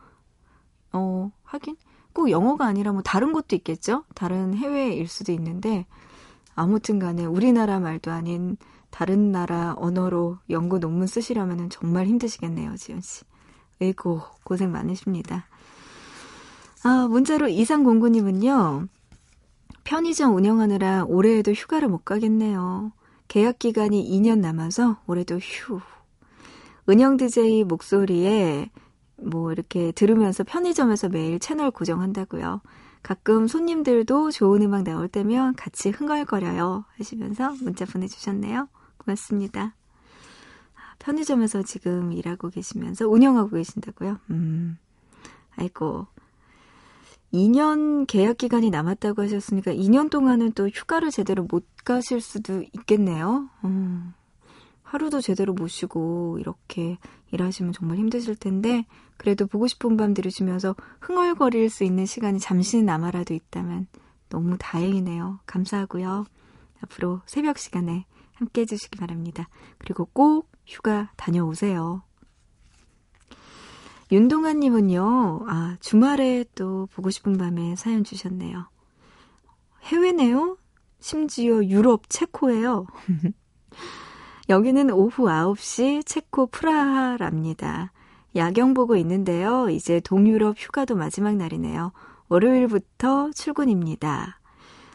어, 0.93 1.31
하긴 1.43 1.77
꼭 2.13 2.31
영어가 2.31 2.67
아니라 2.67 2.93
뭐 2.93 3.03
다른 3.03 3.33
것도 3.33 3.57
있겠죠? 3.57 4.05
다른 4.15 4.55
해외일 4.55 5.09
수도 5.09 5.33
있는데 5.33 5.87
아무튼 6.55 6.99
간에 6.99 7.25
우리나라 7.25 7.81
말도 7.81 8.13
아닌 8.13 8.57
다른 8.95 9.33
나라 9.33 9.75
언어로 9.77 10.39
연구 10.51 10.79
논문 10.79 11.09
쓰시려면 11.09 11.69
정말 11.69 12.07
힘드시겠네요, 12.07 12.77
지연 12.77 13.01
씨. 13.01 13.25
에이고, 13.81 14.21
고생 14.45 14.71
많으십니다. 14.71 15.49
아, 16.85 17.09
문자로 17.11 17.49
이상공구님은요, 17.49 18.87
편의점 19.83 20.37
운영하느라 20.37 21.07
올해에도 21.09 21.51
휴가를 21.51 21.89
못 21.89 22.05
가겠네요. 22.05 22.93
계약 23.27 23.59
기간이 23.59 24.09
2년 24.11 24.39
남아서 24.39 24.99
올해도 25.09 25.39
휴. 25.39 25.81
은영 26.89 27.17
DJ 27.17 27.65
목소리에 27.65 28.71
뭐 29.17 29.51
이렇게 29.51 29.91
들으면서 29.91 30.45
편의점에서 30.45 31.09
매일 31.09 31.41
채널 31.41 31.73
고정한다고요. 31.73 32.61
가끔 33.03 33.49
손님들도 33.49 34.31
좋은 34.31 34.63
음악 34.63 34.85
나올 34.85 35.09
때면 35.09 35.57
같이 35.57 35.91
흥얼거려요 35.91 36.85
하시면서 36.97 37.57
문자 37.61 37.85
보내주셨네요. 37.87 38.69
고맙습니다. 39.05 39.75
편의점에서 40.99 41.63
지금 41.63 42.13
일하고 42.13 42.49
계시면서 42.49 43.09
운영하고 43.09 43.51
계신다고요? 43.51 44.19
음, 44.31 44.79
아이고. 45.57 46.07
2년 47.33 48.07
계약 48.07 48.39
기간이 48.39 48.71
남았다고 48.71 49.23
하셨으니까 49.23 49.73
2년 49.73 50.09
동안은 50.09 50.53
또 50.53 50.69
휴가를 50.69 51.11
제대로 51.11 51.43
못 51.43 51.67
가실 51.85 52.21
수도 52.21 52.63
있겠네요. 52.73 53.49
음, 53.65 54.15
하루도 54.85 55.21
제대로 55.21 55.53
못 55.53 55.67
쉬고 55.67 56.39
이렇게 56.39 56.97
일하시면 57.33 57.73
정말 57.73 57.99
힘드실 57.99 58.37
텐데 58.37 58.87
그래도 59.17 59.47
보고 59.47 59.67
싶은 59.67 59.97
밤 59.97 60.15
들으시면서 60.15 60.77
흥얼거릴 61.01 61.69
수 61.71 61.83
있는 61.83 62.07
시간이 62.07 62.39
잠시나마라도 62.39 63.35
있다면 63.35 63.89
너무 64.29 64.57
다행이네요. 64.59 65.41
감사하고요. 65.47 66.27
앞으로 66.83 67.21
새벽 67.27 67.59
시간에 67.59 68.07
함께 68.35 68.63
해주시기 68.63 68.99
바랍니다. 68.99 69.49
그리고 69.79 70.07
꼭 70.07 70.51
휴가 70.67 71.11
다녀오세요. 71.17 72.03
윤동아님은요, 74.13 75.47
아, 75.49 75.77
주말에 75.81 76.45
또 76.55 76.87
보고 76.93 77.11
싶은 77.11 77.39
밤에 77.39 77.75
사연 77.77 78.05
주셨네요. 78.05 78.69
해외네요? 79.85 80.57
심지어 81.01 81.65
유럽 81.65 82.09
체코예요. 82.09 82.87
여기는 84.49 84.91
오후 84.91 85.25
9시 85.25 86.07
체코 86.07 86.47
프라하랍니다. 86.47 87.93
야경 88.37 88.75
보고 88.75 88.97
있는데요. 88.97 89.69
이제 89.71 90.01
동유럽 90.01 90.57
휴가도 90.59 90.97
마지막 90.97 91.37
날이네요. 91.37 91.93
월요일부터 92.29 93.31
출근입니다. 93.33 94.41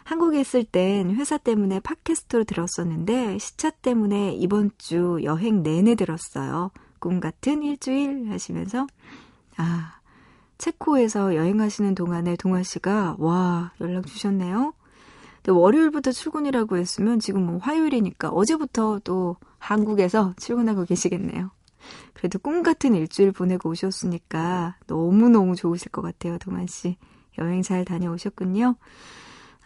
한국에 0.10 0.40
있을 0.40 0.64
땐 0.64 1.16
회사 1.18 1.38
때문에 1.38 1.80
팟캐스트로 1.82 2.44
들었었는데 2.46 3.38
시차 3.38 3.70
때문에 3.70 4.34
이번 4.34 4.72
주 4.80 5.20
여행 5.24 5.62
내내 5.62 5.94
들었어요. 5.94 6.72
꿈 6.98 7.20
같은 7.20 7.62
일주일 7.62 8.32
하시면서 8.32 8.88
아 9.58 10.00
체코에서 10.58 11.36
여행하시는 11.36 11.94
동안에 11.94 12.38
동아 12.38 12.64
씨가 12.64 13.18
와 13.20 13.72
연락 13.82 14.08
주셨네요. 14.08 14.74
근데 15.44 15.52
월요일부터 15.52 16.12
출근이라고 16.12 16.78
했으면 16.78 17.20
지금 17.20 17.46
뭐 17.46 17.60
화요일이니까 17.60 18.30
어제부터 18.30 19.02
또 19.04 19.36
한국에서 19.60 20.34
출근하고 20.40 20.86
계시겠네요. 20.86 21.52
그래도 22.16 22.40
꿈 22.40 22.64
같은 22.64 22.96
일주일 22.96 23.32
보내고 23.32 23.70
오셨으니까 23.70 24.78
너무너무 24.88 25.56
좋으실 25.56 25.92
것 25.92 26.02
같아요, 26.02 26.40
동안 26.40 26.66
씨. 26.66 26.98
여행 27.38 27.62
잘 27.62 27.86
다녀오셨군요. 27.86 28.76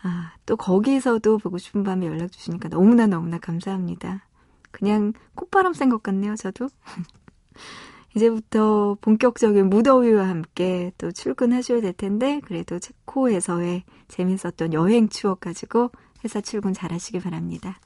아, 0.04 0.34
또 0.46 0.58
거기서도 0.58 1.38
보고 1.38 1.58
싶은 1.58 1.84
밤에 1.84 2.06
연락 2.08 2.32
주시니까 2.32 2.70
너무나 2.70 3.08
너무나 3.08 3.40
감사합니다. 3.40 4.28
그냥 4.72 5.14
콧바람 5.36 5.74
쐰 5.74 5.90
것 5.90 6.04
같네요, 6.04 6.36
저도. 6.36 6.68
이제부터 8.16 8.98
본격적인 9.02 9.70
무더위와 9.70 10.28
함께 10.28 10.92
또 10.98 11.12
출근하셔야 11.12 11.82
될 11.82 11.94
텐데, 11.94 12.42
그래도 12.46 12.78
체코에서의 12.80 13.84
재밌었던 14.10 14.74
여행 14.74 15.10
추억 15.10 15.40
가지고 15.40 15.90
회사 16.24 16.42
출근 16.42 16.74
잘 16.74 16.92
하시기 16.92 17.20
바랍니다. 17.20 17.80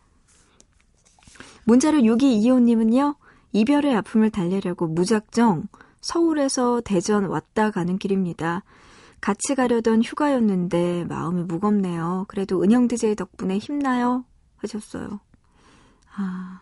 문자로 1.65 1.99
6225님은요, 1.99 3.15
이별의 3.53 3.95
아픔을 3.95 4.31
달래려고 4.31 4.87
무작정 4.87 5.67
서울에서 6.01 6.81
대전 6.81 7.25
왔다 7.25 7.71
가는 7.71 7.97
길입니다. 7.97 8.63
같이 9.21 9.55
가려던 9.55 10.03
휴가였는데 10.03 11.05
마음이 11.05 11.43
무겁네요. 11.43 12.25
그래도 12.27 12.61
은영 12.63 12.87
DJ 12.87 13.15
덕분에 13.15 13.57
힘나요? 13.57 14.25
하셨어요. 14.57 15.19
아, 16.15 16.61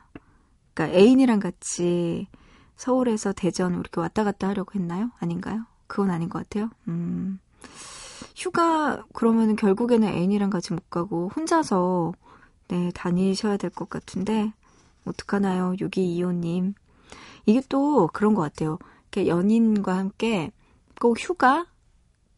그러니까 0.73 0.97
애인이랑 0.97 1.39
같이 1.39 2.27
서울에서 2.75 3.33
대전 3.33 3.79
이렇게 3.79 3.99
왔다 4.01 4.23
갔다 4.23 4.49
하려고 4.49 4.73
했나요? 4.79 5.11
아닌가요? 5.19 5.65
그건 5.87 6.11
아닌 6.11 6.29
것 6.29 6.39
같아요. 6.39 6.69
음, 6.87 7.39
휴가 8.35 9.03
그러면은 9.13 9.55
결국에는 9.55 10.07
애인이랑 10.07 10.49
같이 10.49 10.73
못 10.73 10.89
가고 10.89 11.29
혼자서 11.35 12.13
네, 12.69 12.91
다니셔야 12.93 13.57
될 13.57 13.69
것 13.69 13.89
같은데 13.89 14.51
어떡하나요? 15.05 15.73
6225님. 15.79 16.73
이게 17.45 17.61
또 17.69 18.07
그런 18.11 18.33
것 18.33 18.41
같아요. 18.41 18.79
연인과 19.17 19.95
함께 19.95 20.51
꼭 20.99 21.17
휴가, 21.19 21.65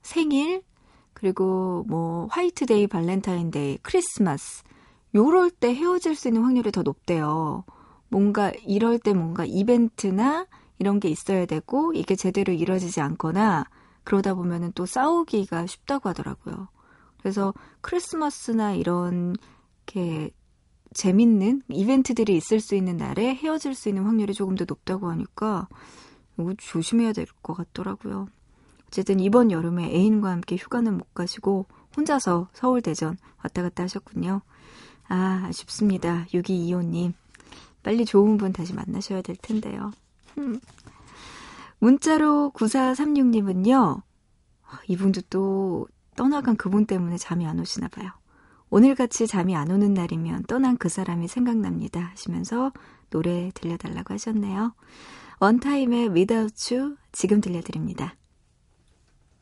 생일, 0.08 0.64
그리고 1.14 1.84
뭐 1.88 2.28
화이트데이, 2.32 2.88
발렌타인데이, 2.88 3.80
크리스마스 3.82 4.64
요럴 5.16 5.52
때 5.52 5.74
헤어질 5.74 6.16
수 6.16 6.28
있는 6.30 6.44
확률이 6.44 6.72
더 6.72 6.82
높대요. 6.84 7.66
뭔가 8.10 8.52
이럴 8.66 9.00
때 9.00 9.14
뭔가 9.14 9.46
이벤트나 9.46 10.48
이런 10.80 11.00
게 11.00 11.10
있어야 11.10 11.46
되고 11.46 11.94
이게 11.94 12.16
제대로 12.16 12.54
이루어지지 12.54 13.02
않거나 13.02 13.66
그러다 14.04 14.36
보면은 14.36 14.72
또 14.76 14.86
싸우기가 14.86 15.66
쉽다고 15.68 16.10
하더라고요. 16.10 16.70
그래서 17.20 17.54
크리스마스나 17.82 18.74
이런 18.74 19.36
이렇게 19.88 20.32
재밌는 20.94 21.64
이벤트들이 21.70 22.36
있을 22.38 22.60
수 22.62 22.76
있는 22.76 22.98
날에 22.98 23.36
헤어질 23.36 23.74
수 23.76 23.90
있는 23.90 24.04
확률이 24.06 24.34
조금 24.34 24.56
더 24.56 24.66
높다고 24.68 25.10
하니까 25.10 25.68
이거 26.40 26.54
조심해야 26.58 27.14
될 27.14 27.26
것 27.42 27.56
같더라고요. 27.56 28.28
어쨌든 28.88 29.20
이번 29.20 29.52
여름에 29.52 29.86
애인과 29.86 30.30
함께 30.30 30.56
휴가는 30.56 30.98
못 30.98 31.14
가시고 31.14 31.68
혼자서 31.96 32.50
서울 32.54 32.82
대전 32.82 33.18
왔다 33.44 33.62
갔다 33.62 33.84
하셨군요. 33.84 34.42
아, 35.08 35.46
아쉽습니다. 35.48 36.26
6225님. 36.34 37.14
빨리 37.84 38.06
좋은 38.06 38.38
분 38.38 38.52
다시 38.54 38.74
만나셔야 38.74 39.22
될 39.22 39.36
텐데요. 39.38 39.92
흠. 40.36 40.60
문자로 41.80 42.52
9436님은요. 42.56 44.02
이분도 44.88 45.22
또 45.30 45.88
떠나간 46.16 46.58
그분 46.58 46.86
때문에 46.86 47.18
잠이 47.18 47.46
안 47.46 47.60
오시나 47.60 47.88
봐요. 47.88 48.12
오늘같이 48.70 49.28
잠이 49.28 49.56
안 49.56 49.72
오는 49.72 49.94
날이면 49.94 50.44
떠난 50.44 50.78
그 50.78 50.90
사람이 50.90 51.28
생각납니다 51.28 52.02
하시면서 52.02 52.74
노래 53.10 53.52
들려달라고 53.54 54.14
하셨네요. 54.14 54.74
원타임의 55.40 56.10
Without 56.10 56.76
You 56.76 56.98
지금 57.12 57.40
들려드립니다. 57.40 58.16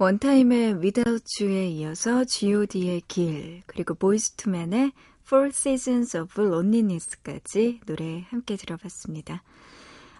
원타임의 0.00 0.74
Without 0.74 1.24
You에 1.40 1.70
이어서 1.70 2.24
G.O.D의 2.24 3.02
길, 3.08 3.64
그리고 3.66 3.94
Boyz 3.94 4.30
II 4.36 4.52
Men의 4.52 4.92
Four 5.26 5.48
Seasons 5.48 6.16
of 6.16 6.40
Loneliness까지 6.40 7.80
노래 7.84 8.24
함께 8.30 8.54
들어봤습니다. 8.54 9.42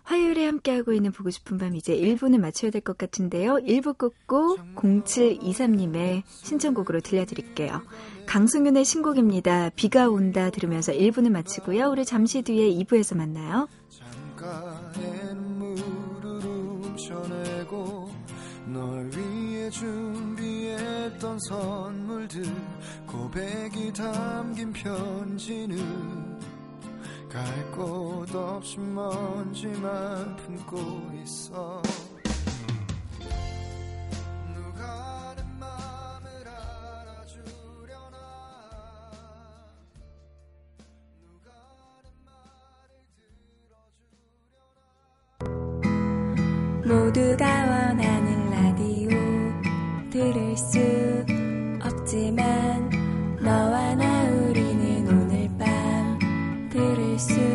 화요일에 0.02 0.46
함께하고 0.46 0.92
있는 0.92 1.12
보고 1.12 1.30
싶은 1.30 1.58
밤 1.58 1.76
이제 1.76 1.96
1부는 1.96 2.40
맞춰야 2.40 2.72
될 2.72 2.80
것 2.80 2.98
같은데요. 2.98 3.58
1부 3.58 3.96
끝곡 3.98 4.58
0723님의 4.74 6.22
신청곡으로 6.26 7.00
들려드릴게요. 7.00 7.82
강승윤의 8.26 8.84
신곡입니다. 8.84 9.70
비가 9.76 10.08
온다 10.08 10.50
들으면서 10.50 10.92
1부는 10.92 11.30
마치고요. 11.30 11.88
우리 11.90 12.04
잠시 12.04 12.42
뒤에 12.42 12.68
2부에서 12.84 13.16
만나요. 13.16 13.68
창가에 14.36 15.34
눈물을 15.34 16.40
훔쳐내고 16.40 18.10
널 18.72 19.10
준비했던 19.70 21.38
선물들 21.48 22.42
고백이 23.06 23.92
담긴 23.92 24.72
편지는 24.72 26.38
갈 27.28 27.70
곳 27.72 28.34
없이 28.34 28.78
먼지만 28.78 30.34
품고 30.36 31.12
있어. 31.22 31.82
모두가 46.84 47.46
원하는 47.46 48.07
수 50.58 51.24
없지만 51.80 52.90
너와 53.40 53.94
나 53.94 54.24
우리는 54.24 55.06
오늘 55.06 55.48
밤 55.56 56.68
들을 56.68 57.16
수 57.16 57.47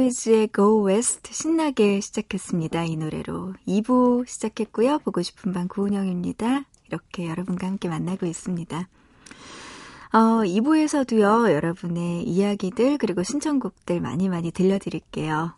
보이즈의 0.00 0.48
Go 0.54 0.88
West 0.88 1.30
신나게 1.30 2.00
시작했습니다. 2.00 2.84
이 2.84 2.96
노래로 2.96 3.52
2부 3.68 4.26
시작했고요. 4.26 5.00
보고 5.00 5.20
싶은 5.20 5.52
밤 5.52 5.68
구은영입니다. 5.68 6.64
이렇게 6.86 7.28
여러분과 7.28 7.66
함께 7.66 7.90
만나고 7.90 8.24
있습니다. 8.24 8.88
어, 10.12 10.18
2부에서도요, 10.18 11.52
여러분의 11.52 12.22
이야기들, 12.22 12.96
그리고 12.96 13.22
신청곡들 13.22 14.00
많이 14.00 14.30
많이 14.30 14.50
들려드릴게요. 14.50 15.54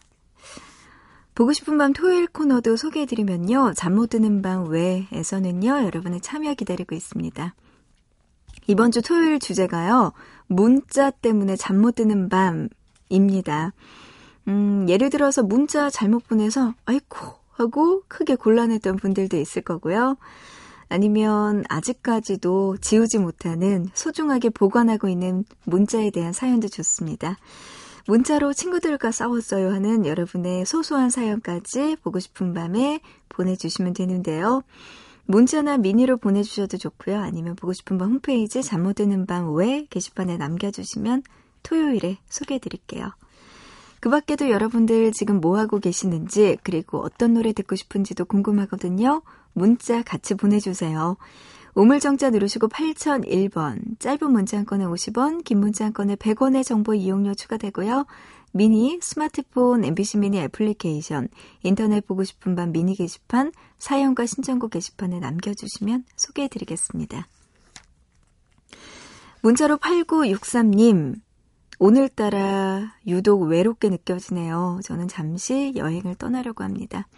보고 1.36 1.52
싶은 1.52 1.78
밤 1.78 1.92
토요일 1.92 2.26
코너도 2.26 2.76
소개해드리면요, 2.76 3.74
잠 3.76 3.94
못 3.94 4.10
드는 4.10 4.42
밤 4.42 4.66
외에서는요, 4.68 5.84
여러분의 5.84 6.20
참여 6.20 6.54
기다리고 6.54 6.96
있습니다. 6.96 7.54
이번 8.66 8.90
주 8.90 9.02
토요일 9.02 9.38
주제가요, 9.38 10.12
문자 10.48 11.10
때문에 11.10 11.54
잠 11.54 11.80
못 11.80 11.94
드는 11.94 12.28
밤입니다. 12.28 13.72
음, 14.48 14.86
예를 14.88 15.10
들어서 15.10 15.42
문자 15.42 15.90
잘못 15.90 16.26
보내서, 16.26 16.74
아이고, 16.84 17.16
하고 17.52 18.02
크게 18.08 18.34
곤란했던 18.34 18.96
분들도 18.96 19.36
있을 19.36 19.62
거고요. 19.62 20.16
아니면 20.88 21.64
아직까지도 21.68 22.78
지우지 22.80 23.18
못하는 23.18 23.88
소중하게 23.94 24.50
보관하고 24.50 25.08
있는 25.08 25.44
문자에 25.64 26.10
대한 26.10 26.32
사연도 26.32 26.68
좋습니다. 26.68 27.38
문자로 28.06 28.52
친구들과 28.52 29.12
싸웠어요 29.12 29.70
하는 29.72 30.04
여러분의 30.06 30.66
소소한 30.66 31.08
사연까지 31.08 31.96
보고 32.02 32.18
싶은 32.18 32.52
밤에 32.52 33.00
보내주시면 33.28 33.94
되는데요. 33.94 34.62
문자나 35.26 35.78
미니로 35.78 36.16
보내주셔도 36.18 36.76
좋고요. 36.78 37.18
아니면 37.20 37.54
보고 37.56 37.72
싶은 37.72 37.96
밤 37.96 38.10
홈페이지 38.10 38.62
잠 38.62 38.82
못 38.82 38.94
드는 38.96 39.26
밤 39.26 39.54
외 39.54 39.86
게시판에 39.88 40.36
남겨주시면 40.36 41.22
토요일에 41.62 42.18
소개해드릴게요. 42.28 43.12
그 44.02 44.10
밖에도 44.10 44.50
여러분들 44.50 45.12
지금 45.12 45.40
뭐 45.40 45.56
하고 45.58 45.78
계시는지 45.78 46.58
그리고 46.64 46.98
어떤 46.98 47.34
노래 47.34 47.52
듣고 47.52 47.76
싶은지도 47.76 48.24
궁금하거든요. 48.24 49.22
문자 49.52 50.02
같이 50.02 50.34
보내주세요. 50.34 51.16
우물정자 51.76 52.30
누르시고 52.30 52.66
8001번, 52.66 54.00
짧은 54.00 54.32
문자 54.32 54.58
한 54.58 54.66
건에 54.66 54.84
50원, 54.84 55.44
긴 55.44 55.60
문자 55.60 55.84
한 55.84 55.92
건에 55.92 56.16
100원의 56.16 56.64
정보 56.64 56.94
이용료 56.94 57.34
추가되고요. 57.34 58.06
미니, 58.50 58.98
스마트폰, 59.00 59.84
MBC 59.84 60.18
미니 60.18 60.40
애플리케이션, 60.40 61.28
인터넷 61.62 62.04
보고 62.04 62.24
싶은 62.24 62.56
밤 62.56 62.72
미니 62.72 62.96
게시판, 62.96 63.52
사연과 63.78 64.26
신청곡 64.26 64.72
게시판에 64.72 65.20
남겨주시면 65.20 66.06
소개해드리겠습니다. 66.16 67.28
문자로 69.42 69.76
8963님, 69.76 71.20
오늘따라 71.84 72.94
유독 73.08 73.42
외롭게 73.42 73.88
느껴지네요. 73.88 74.78
저는 74.84 75.08
잠시 75.08 75.72
여행을 75.74 76.14
떠나려고 76.14 76.62
합니다. 76.62 77.08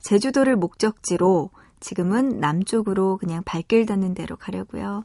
제주도를 0.00 0.56
목적지로 0.56 1.50
지금은 1.78 2.40
남쪽으로 2.40 3.18
그냥 3.18 3.44
발길 3.44 3.86
닿는 3.86 4.14
대로 4.14 4.34
가려고요. 4.34 5.04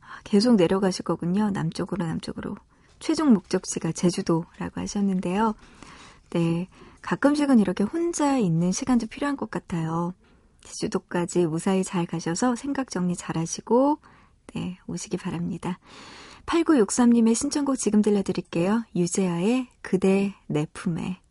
아, 0.00 0.20
계속 0.22 0.54
내려가실 0.54 1.04
거군요. 1.04 1.50
남쪽으로 1.50 2.06
남쪽으로. 2.06 2.54
최종 3.00 3.32
목적지가 3.32 3.90
제주도라고 3.90 4.80
하셨는데요. 4.80 5.56
네, 6.30 6.68
가끔씩은 7.02 7.58
이렇게 7.58 7.82
혼자 7.82 8.38
있는 8.38 8.70
시간도 8.70 9.08
필요한 9.08 9.36
것 9.36 9.50
같아요. 9.50 10.14
제주도까지 10.62 11.46
무사히 11.46 11.82
잘 11.82 12.06
가셔서 12.06 12.54
생각 12.54 12.90
정리 12.90 13.16
잘 13.16 13.36
하시고 13.36 13.98
네, 14.54 14.78
오시기 14.86 15.16
바랍니다. 15.16 15.80
8963님의 16.46 17.34
신청곡 17.34 17.78
지금 17.78 18.02
들려드릴게요. 18.02 18.84
유재하의 18.94 19.68
그대 19.82 20.34
내 20.46 20.66
품에. 20.72 21.23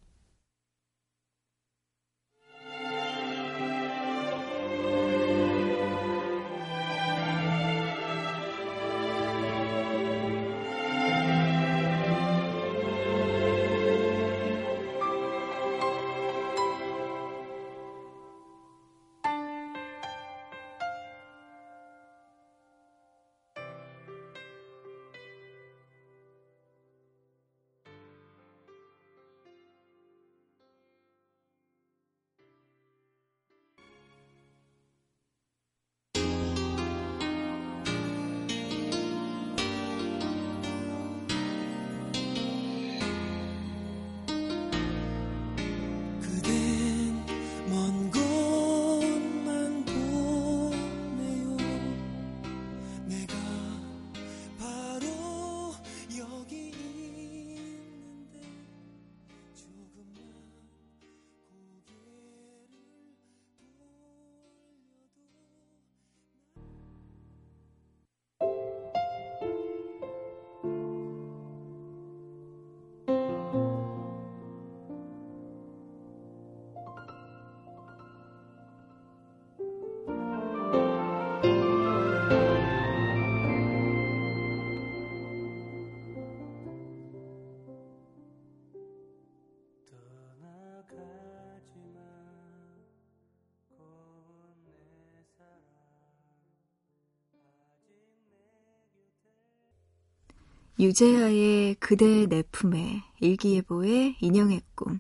유재하의 100.80 101.76
그대 101.76 102.26
내 102.26 102.44
품에, 102.52 103.04
일기예보의 103.20 104.18
인형의 104.20 104.62
꿈, 104.76 105.00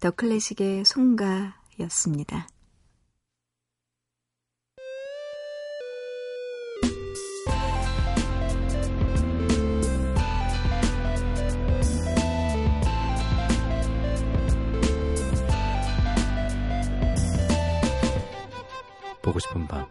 더 0.00 0.10
클래식의 0.10 0.84
송가였습니다. 0.84 2.48
보고 19.22 19.38
싶은 19.38 19.68
밤 19.68 19.86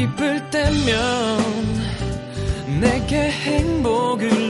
기쁠 0.00 0.48
때면 0.48 1.44
내게 2.80 3.30
행복을 3.30 4.49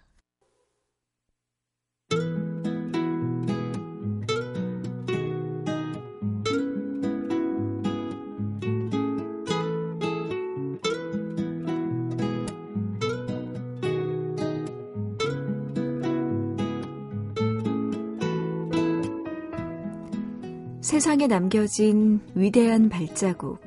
세상에 20.91 21.25
남겨진 21.27 22.19
위대한 22.35 22.89
발자국. 22.89 23.61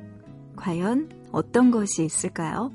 과연 0.55 1.09
어떤 1.31 1.71
것이 1.71 2.05
있을까요? 2.05 2.71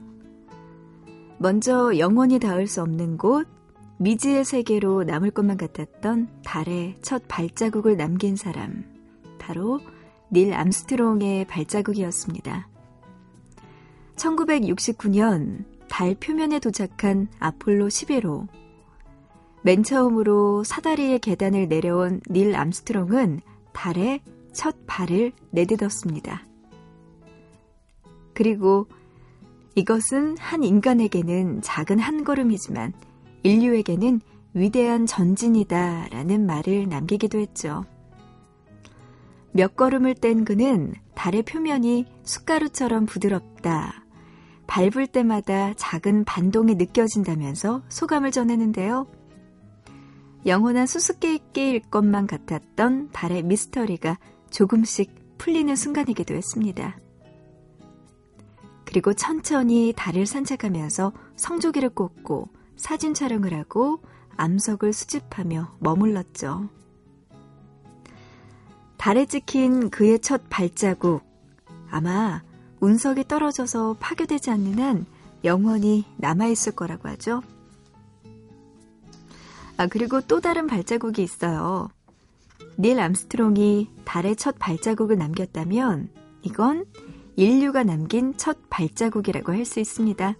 먼저 1.38 1.96
영원히 1.98 2.40
닿을 2.40 2.66
수 2.66 2.82
없는 2.82 3.16
곳, 3.16 3.46
미지의 3.98 4.44
세계로 4.44 5.04
남을 5.04 5.30
것만 5.30 5.56
같았던 5.56 6.40
달의 6.44 6.96
첫 7.00 7.22
발자국을 7.28 7.96
남긴 7.96 8.34
사람. 8.34 8.82
바로 9.38 9.78
닐 10.32 10.52
암스트롱의 10.52 11.44
발자국이었습니다. 11.44 12.68
1969년 14.16 15.64
달 15.88 16.16
표면에 16.16 16.58
도착한 16.58 17.28
아폴로 17.38 17.86
11호. 17.86 18.48
맨 19.62 19.84
처음으로 19.84 20.64
사다리의 20.64 21.20
계단을 21.20 21.68
내려온 21.68 22.20
닐 22.28 22.56
암스트롱은 22.56 23.42
달에 23.72 24.20
첫 24.52 24.76
발을 24.86 25.32
내딛었습니다. 25.50 26.46
그리고 28.34 28.86
이것은 29.74 30.36
한 30.38 30.64
인간에게는 30.64 31.62
작은 31.62 31.98
한 31.98 32.24
걸음이지만 32.24 32.92
인류에게는 33.42 34.20
위대한 34.52 35.06
전진이다 35.06 36.08
라는 36.10 36.46
말을 36.46 36.88
남기기도 36.88 37.38
했죠. 37.38 37.84
몇 39.52 39.76
걸음을 39.76 40.14
뗀 40.14 40.44
그는 40.44 40.94
달의 41.14 41.42
표면이 41.42 42.06
숟가루처럼 42.22 43.06
부드럽다. 43.06 44.04
밟을 44.66 45.08
때마다 45.08 45.74
작은 45.74 46.24
반동이 46.24 46.76
느껴진다면서 46.76 47.82
소감을 47.88 48.30
전했는데요. 48.30 49.06
영원한 50.46 50.86
수수께끼일 50.86 51.80
것만 51.90 52.26
같았던 52.26 53.10
달의 53.10 53.42
미스터리가 53.42 54.18
조금씩 54.50 55.38
풀리는 55.38 55.74
순간이기도 55.74 56.34
했습니다. 56.34 56.98
그리고 58.84 59.14
천천히 59.14 59.92
달을 59.96 60.26
산책하면서 60.26 61.12
성조기를 61.36 61.90
꽂고 61.90 62.48
사진 62.76 63.14
촬영을 63.14 63.54
하고 63.54 64.02
암석을 64.36 64.92
수집하며 64.92 65.76
머물렀죠. 65.78 66.68
달에 68.96 69.26
찍힌 69.26 69.90
그의 69.90 70.18
첫 70.18 70.42
발자국. 70.50 71.22
아마 71.90 72.42
운석이 72.80 73.28
떨어져서 73.28 73.96
파괴되지 74.00 74.50
않는 74.50 74.78
한 74.78 75.06
영원히 75.44 76.04
남아있을 76.16 76.72
거라고 76.72 77.08
하죠. 77.10 77.42
아, 79.76 79.86
그리고 79.86 80.20
또 80.20 80.40
다른 80.40 80.66
발자국이 80.66 81.22
있어요. 81.22 81.88
닐 82.80 82.98
암스트롱이 82.98 83.90
달의 84.06 84.36
첫 84.36 84.56
발자국을 84.58 85.18
남겼다면 85.18 86.08
이건 86.40 86.86
인류가 87.36 87.84
남긴 87.84 88.34
첫 88.38 88.56
발자국이라고 88.70 89.52
할 89.52 89.66
수 89.66 89.80
있습니다. 89.80 90.34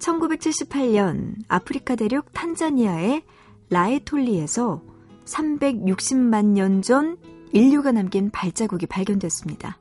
1978년 0.00 1.36
아프리카 1.46 1.94
대륙 1.94 2.32
탄자니아의 2.32 3.22
라에톨리에서 3.70 4.82
360만 5.24 6.46
년 6.46 6.82
전 6.82 7.16
인류가 7.52 7.92
남긴 7.92 8.30
발자국이 8.30 8.86
발견됐습니다. 8.86 9.78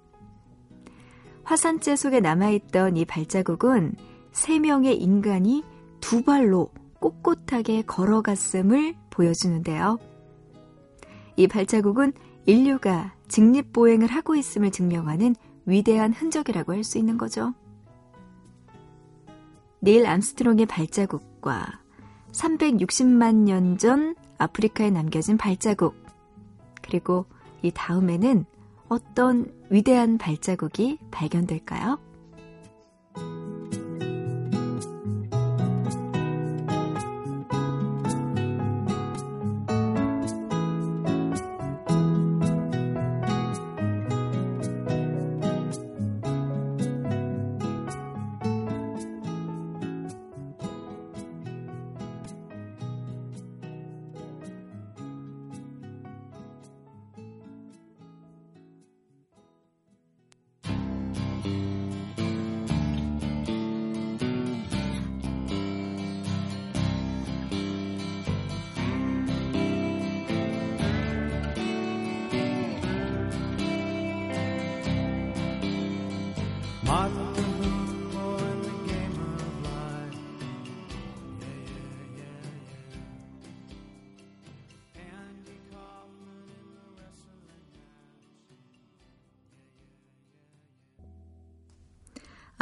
화산재 1.44 1.96
속에 1.96 2.20
남아있던 2.20 2.98
이 2.98 3.06
발자국은 3.06 3.96
세 4.32 4.60
명의 4.60 4.96
인간이 5.02 5.64
두 6.00 6.24
발로 6.24 6.70
꼿꼿하게 7.00 7.82
걸어갔음을 7.84 8.94
보여주는데요. 9.10 9.98
이 11.36 11.48
발자국은 11.48 12.13
인류가 12.46 13.13
직립보행을 13.28 14.08
하고 14.08 14.36
있음을 14.36 14.72
증명하는 14.72 15.36
위대한 15.65 16.13
흔적이라고 16.13 16.74
할 16.74 16.84
수 16.84 16.98
있는 16.98 17.17
거죠. 17.17 17.54
닐 19.84 20.06
암스트롱의 20.06 20.65
발자국과 20.67 21.80
360만 22.32 23.36
년 23.36 23.78
전 23.78 24.15
아프리카에 24.38 24.89
남겨진 24.89 25.38
발자국, 25.38 25.96
그리고 26.82 27.26
이 27.62 27.72
다음에는 27.72 28.46
어떤 28.89 29.52
위대한 29.70 30.17
발자국이 30.17 30.98
발견될까요? 31.12 32.00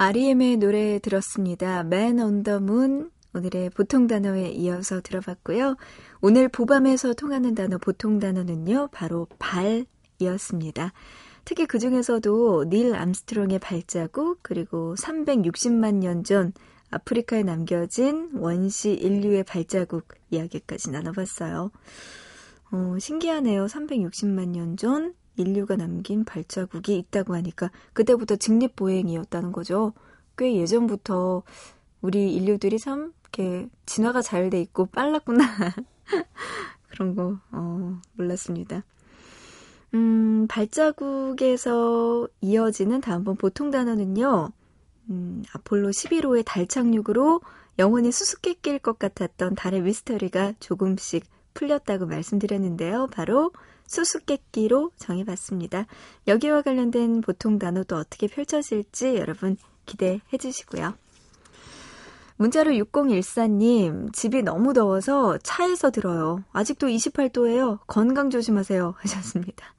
REM의 0.02 0.56
노래 0.56 0.98
들었습니다. 1.00 1.82
Man 1.82 2.22
on 2.22 2.44
the 2.44 2.56
Moon. 2.62 3.12
오늘의 3.34 3.72
보통 3.72 4.08
단어에 4.08 4.50
이어서 4.52 5.02
들어봤고요. 5.02 5.76
오늘 6.22 6.48
보밤에서 6.48 7.14
통하는 7.16 7.54
단어 7.54 7.78
보통 7.78 8.18
단어는요. 8.18 8.88
바로 8.94 9.28
발이었습니다. 9.40 10.94
특히 11.44 11.66
그 11.66 11.80
중에서도 11.80 12.70
닐 12.70 12.96
암스트롱의 12.96 13.60
발자국 13.60 14.40
그리고 14.42 14.96
360만 14.96 15.96
년 15.96 16.24
전 16.24 16.54
아프리카에 16.92 17.44
남겨진 17.44 18.30
원시 18.36 18.94
인류의 18.94 19.44
발자국 19.44 20.08
이야기까지 20.32 20.92
나눠봤어요. 20.92 21.72
어, 22.72 22.96
신기하네요. 22.98 23.66
360만 23.66 24.48
년 24.48 24.78
전 24.78 25.14
인류가 25.42 25.76
남긴 25.76 26.24
발자국이 26.26 26.98
있다고 26.98 27.36
하니까 27.36 27.72
그때부터 27.94 28.36
직립보행이었다는 28.36 29.52
거죠. 29.52 29.94
꽤 30.38 30.56
예전부터 30.56 31.44
우리 32.02 32.34
인류들이 32.34 32.80
참 32.80 33.14
이렇게 33.24 33.70
진화가 33.86 34.22
잘 34.22 34.50
돼 34.50 34.62
있고 34.62 34.86
빨랐구나. 34.88 35.46
그런 36.90 37.16
거 37.16 37.38
어, 37.52 38.00
몰랐습니다. 38.14 38.84
음, 39.94 40.48
발자국에서 40.48 42.28
이어지는 42.42 43.02
다음번 43.02 43.36
보통 43.38 43.72
단어는요. 43.72 44.50
음, 45.10 45.44
아폴로 45.54 45.90
11호의 45.90 46.44
달 46.46 46.68
착륙으로 46.68 47.42
영원히 47.80 48.12
수수께끼일 48.12 48.80
것 48.80 49.00
같았던 49.00 49.56
달의 49.56 49.82
미스터리가 49.82 50.54
조금씩 50.60 51.26
풀렸다고 51.54 52.06
말씀드렸는데요. 52.06 53.08
바로 53.08 53.52
수수께끼로 53.90 54.92
정해봤습니다. 54.98 55.86
여기와 56.28 56.62
관련된 56.62 57.22
보통 57.22 57.60
단어도 57.60 57.98
어떻게 57.98 58.28
펼쳐질지 58.28 59.16
여러분 59.16 59.58
기대해 59.86 60.38
주시고요. 60.40 60.94
문자로 62.38 62.72
6014님, 62.72 64.14
집이 64.14 64.44
너무 64.44 64.74
더워서 64.74 65.38
차에서 65.40 65.92
들어요. 65.92 66.42
아직도 66.54 66.88
28도예요. 66.88 67.80
건강 67.86 68.30
조심하세요. 68.30 68.94
하셨습니다. 68.98 69.74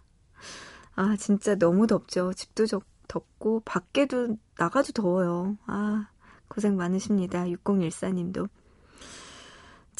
아, 0.94 1.16
진짜 1.16 1.54
너무 1.54 1.86
덥죠. 1.86 2.34
집도 2.34 2.66
적, 2.66 2.84
덥고, 3.08 3.62
밖에도 3.64 4.36
나가도 4.58 4.92
더워요. 4.92 5.56
아, 5.66 6.08
고생 6.48 6.76
많으십니다. 6.76 7.44
6014님도. 7.44 8.50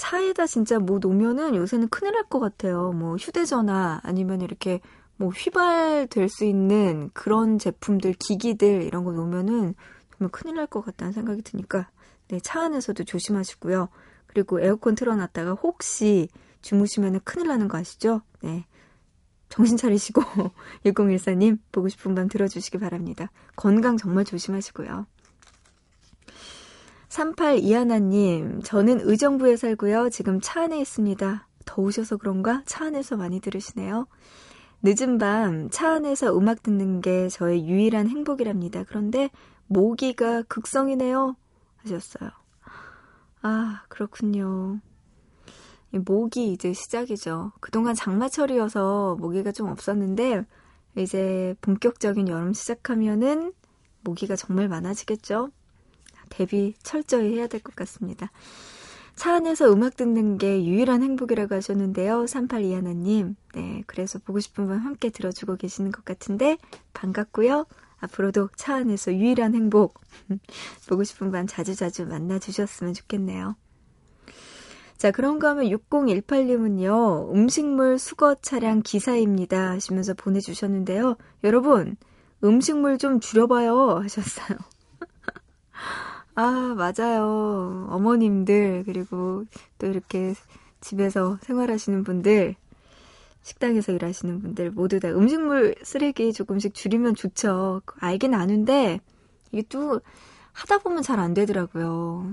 차에다 0.00 0.46
진짜 0.46 0.78
뭐 0.78 0.98
놓으면은 0.98 1.54
요새는 1.54 1.88
큰일 1.88 2.14
날 2.14 2.24
것 2.24 2.40
같아요. 2.40 2.92
뭐 2.92 3.16
휴대전화 3.16 4.00
아니면 4.02 4.40
이렇게 4.40 4.80
뭐 5.16 5.28
휘발될 5.30 6.28
수 6.30 6.44
있는 6.44 7.10
그런 7.12 7.58
제품들, 7.58 8.14
기기들 8.14 8.82
이런 8.82 9.04
거 9.04 9.12
놓으면은 9.12 9.74
정말 10.16 10.30
큰일 10.32 10.56
날 10.56 10.66
것 10.66 10.82
같다는 10.84 11.12
생각이 11.12 11.42
드니까 11.42 11.88
네, 12.28 12.40
차 12.40 12.62
안에서도 12.62 13.04
조심하시고요. 13.04 13.88
그리고 14.26 14.60
에어컨 14.60 14.94
틀어놨다가 14.94 15.52
혹시 15.54 16.28
주무시면은 16.62 17.20
큰일 17.24 17.48
나는 17.48 17.68
거 17.68 17.76
아시죠? 17.78 18.22
네. 18.42 18.64
정신 19.50 19.76
차리시고 19.76 20.22
6014님 20.86 21.58
보고 21.72 21.88
싶은 21.88 22.14
밤 22.14 22.28
들어주시기 22.28 22.78
바랍니다. 22.78 23.30
건강 23.56 23.96
정말 23.96 24.24
조심하시고요. 24.24 25.06
3821님, 27.10 28.64
저는 28.64 29.00
의정부에 29.02 29.56
살고요. 29.56 30.10
지금 30.10 30.40
차 30.40 30.62
안에 30.62 30.80
있습니다. 30.80 31.48
더우셔서 31.66 32.16
그런가? 32.16 32.62
차 32.66 32.86
안에서 32.86 33.16
많이 33.16 33.40
들으시네요. 33.40 34.06
늦은 34.82 35.18
밤 35.18 35.68
차 35.70 35.90
안에서 35.94 36.36
음악 36.36 36.62
듣는 36.62 37.00
게 37.00 37.28
저의 37.28 37.66
유일한 37.66 38.08
행복이랍니다. 38.08 38.84
그런데 38.84 39.28
모기가 39.66 40.42
극성이네요. 40.42 41.36
하셨어요. 41.78 42.30
아, 43.42 43.82
그렇군요. 43.88 44.80
이 45.92 45.98
모기 45.98 46.52
이제 46.52 46.72
시작이죠. 46.72 47.52
그동안 47.60 47.94
장마철이어서 47.94 49.16
모기가 49.18 49.50
좀 49.50 49.68
없었는데, 49.68 50.44
이제 50.96 51.54
본격적인 51.60 52.28
여름 52.28 52.52
시작하면은 52.52 53.52
모기가 54.02 54.36
정말 54.36 54.68
많아지겠죠? 54.68 55.50
대비 56.30 56.74
철저히 56.82 57.36
해야 57.36 57.46
될 57.46 57.60
것 57.60 57.76
같습니다. 57.76 58.30
차 59.16 59.34
안에서 59.34 59.70
음악 59.70 59.96
듣는 59.96 60.38
게 60.38 60.64
유일한 60.64 61.02
행복이라고 61.02 61.54
하셨는데요. 61.56 62.24
3821님. 62.24 63.34
네, 63.54 63.82
그래서 63.86 64.18
보고 64.18 64.40
싶은 64.40 64.66
밤 64.66 64.78
함께 64.78 65.10
들어주고 65.10 65.56
계시는 65.56 65.92
것 65.92 66.06
같은데 66.06 66.56
반갑고요. 66.94 67.66
앞으로도 67.98 68.48
차 68.56 68.76
안에서 68.76 69.12
유일한 69.12 69.54
행복 69.54 70.00
보고 70.88 71.04
싶은 71.04 71.30
밤 71.32 71.46
자주자주 71.46 72.06
만나주셨으면 72.06 72.94
좋겠네요. 72.94 73.56
자, 74.96 75.10
그런가 75.10 75.50
하면 75.50 75.66
6018님은요, 75.66 77.34
음식물 77.34 77.98
수거 77.98 78.36
차량 78.42 78.82
기사입니다. 78.82 79.70
하시면서 79.70 80.14
보내주셨는데요. 80.14 81.16
여러분, 81.44 81.96
음식물 82.44 82.98
좀 82.98 83.20
줄여봐요. 83.20 84.00
하셨어요. 84.02 84.58
아, 86.42 86.74
맞아요. 86.74 87.86
어머님들, 87.90 88.84
그리고 88.86 89.44
또 89.78 89.86
이렇게 89.86 90.34
집에서 90.80 91.38
생활하시는 91.42 92.02
분들, 92.04 92.54
식당에서 93.42 93.92
일하시는 93.92 94.40
분들 94.40 94.70
모두 94.72 95.00
다 95.00 95.08
음식물 95.10 95.74
쓰레기 95.84 96.32
조금씩 96.32 96.74
줄이면 96.74 97.14
좋죠. 97.14 97.82
알긴 98.00 98.34
아는데, 98.34 99.00
이게 99.52 99.62
또 99.68 100.00
하다 100.52 100.78
보면 100.78 101.02
잘 101.02 101.18
안 101.20 101.34
되더라고요. 101.34 102.26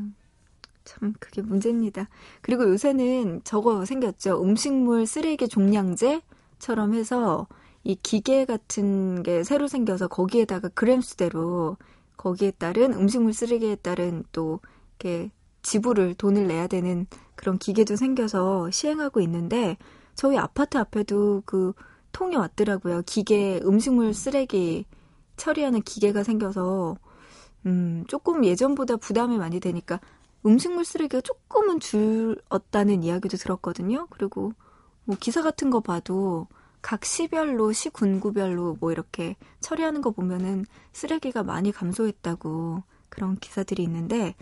참, 0.85 1.13
그게 1.19 1.41
문제입니다. 1.41 2.07
그리고 2.41 2.63
요새는 2.69 3.41
저거 3.43 3.85
생겼죠. 3.85 4.41
음식물 4.43 5.05
쓰레기 5.05 5.47
종량제처럼 5.49 6.93
해서 6.93 7.47
이 7.83 7.95
기계 8.03 8.45
같은 8.45 9.23
게 9.23 9.43
새로 9.43 9.67
생겨서 9.67 10.07
거기에다가 10.07 10.69
그램 10.69 11.01
수대로 11.01 11.77
거기에 12.17 12.51
따른 12.51 12.93
음식물 12.93 13.33
쓰레기에 13.33 13.75
따른 13.77 14.23
또 14.31 14.59
이렇게 14.99 15.31
지불을 15.61 16.15
돈을 16.15 16.47
내야 16.47 16.67
되는 16.67 17.07
그런 17.35 17.57
기계도 17.57 17.95
생겨서 17.95 18.71
시행하고 18.71 19.21
있는데 19.21 19.77
저희 20.15 20.37
아파트 20.37 20.77
앞에도 20.77 21.43
그 21.45 21.73
통이 22.11 22.35
왔더라고요. 22.35 23.03
기계 23.05 23.59
음식물 23.63 24.13
쓰레기 24.13 24.85
처리하는 25.35 25.83
기계가 25.83 26.23
생겨서 26.23 26.97
음, 27.65 28.03
조금 28.07 28.43
예전보다 28.43 28.97
부담이 28.97 29.37
많이 29.37 29.59
되니까 29.59 29.99
음식물 30.45 30.85
쓰레기가 30.85 31.21
조금은 31.21 31.79
줄었다는 31.79 33.03
이야기도 33.03 33.37
들었거든요. 33.37 34.07
그리고 34.09 34.53
뭐 35.03 35.15
기사 35.19 35.41
같은 35.41 35.69
거 35.69 35.81
봐도 35.81 36.47
각 36.87 37.03
시별로 37.03 37.73
시 37.73 37.89
군구별로 37.89 38.77
뭐 38.79 38.93
이렇게 38.93 39.35
처리하는 39.59 39.99
거 39.99 40.11
보면은 40.11 40.65
쓰레기가 40.93 41.43
많이 41.43 41.73
감소했다고 41.73 42.81
그런 43.09 43.35
기사들이 43.35 43.83
있는데. 43.83 44.35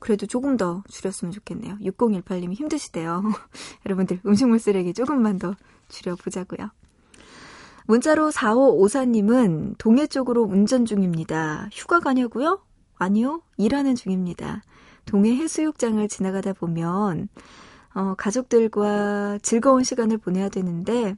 그래도 0.00 0.26
조금 0.26 0.56
더 0.56 0.82
줄였으면 0.88 1.30
좋겠네요. 1.30 1.76
6018님이 1.82 2.54
힘드시대요. 2.54 3.22
여러분들 3.84 4.20
음식물 4.24 4.60
쓰레기 4.60 4.94
조금만 4.94 5.38
더 5.38 5.54
줄여보자고요. 5.90 6.70
문자로 7.84 8.30
4554님은 8.30 9.74
동해 9.76 10.06
쪽으로 10.06 10.44
운전 10.44 10.86
중입니다. 10.86 11.68
휴가 11.70 12.00
가냐고요? 12.00 12.62
아니요. 12.96 13.42
일하는 13.58 13.94
중입니다. 13.94 14.62
동해 15.04 15.36
해수욕장을 15.36 16.08
지나가다 16.08 16.54
보면 16.54 17.28
어, 17.92 18.14
가족들과 18.16 19.38
즐거운 19.42 19.84
시간을 19.84 20.16
보내야 20.16 20.48
되는데 20.48 21.14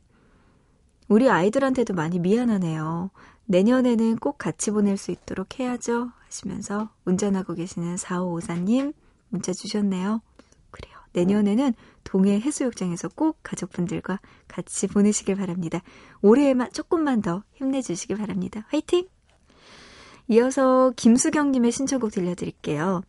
우리 1.09 1.29
아이들한테도 1.29 1.95
많이 1.95 2.19
미안하네요. 2.19 3.11
내년에는 3.47 4.17
꼭 4.17 4.39
같이 4.39 4.71
보낼 4.71 4.97
수 4.97 5.11
있도록 5.11 5.59
해야죠. 5.59 6.11
하시면서 6.27 6.89
운전하고 7.05 7.55
계시는 7.55 7.97
4554님 7.97 8.95
문자 9.29 9.53
주셨네요. 9.53 10.23
그래요. 10.71 10.95
내년에는 11.13 11.75
동해 12.03 12.41
해수욕장에서 12.41 13.09
꼭 13.09 13.39
가족분들과 13.43 14.21
같이 14.49 14.87
보내시길 14.87 15.37
바랍니다. 15.37 15.81
올해에만 16.23 16.73
조금만 16.73 17.23
더 17.23 17.45
힘내주시길 17.55 18.17
바랍니다. 18.17 18.67
화이팅! 18.69 19.07
이어서 20.29 20.93
김수경님의 20.97 21.71
신청곡 21.71 22.13
들려드릴게요. 22.13 23.03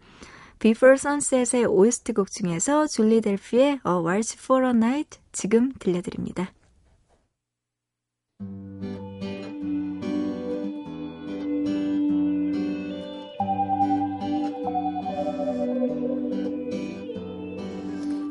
Before 0.59 0.95
Sunset의 0.95 1.65
OST 1.65 2.13
곡 2.13 2.29
중에서 2.29 2.87
줄리 2.87 3.21
델피의 3.21 3.79
A 3.85 3.93
Waltz 4.05 4.37
for 4.39 4.65
a 4.65 4.71
Night 4.71 5.19
지금 5.31 5.71
들려드립니다. 5.79 6.51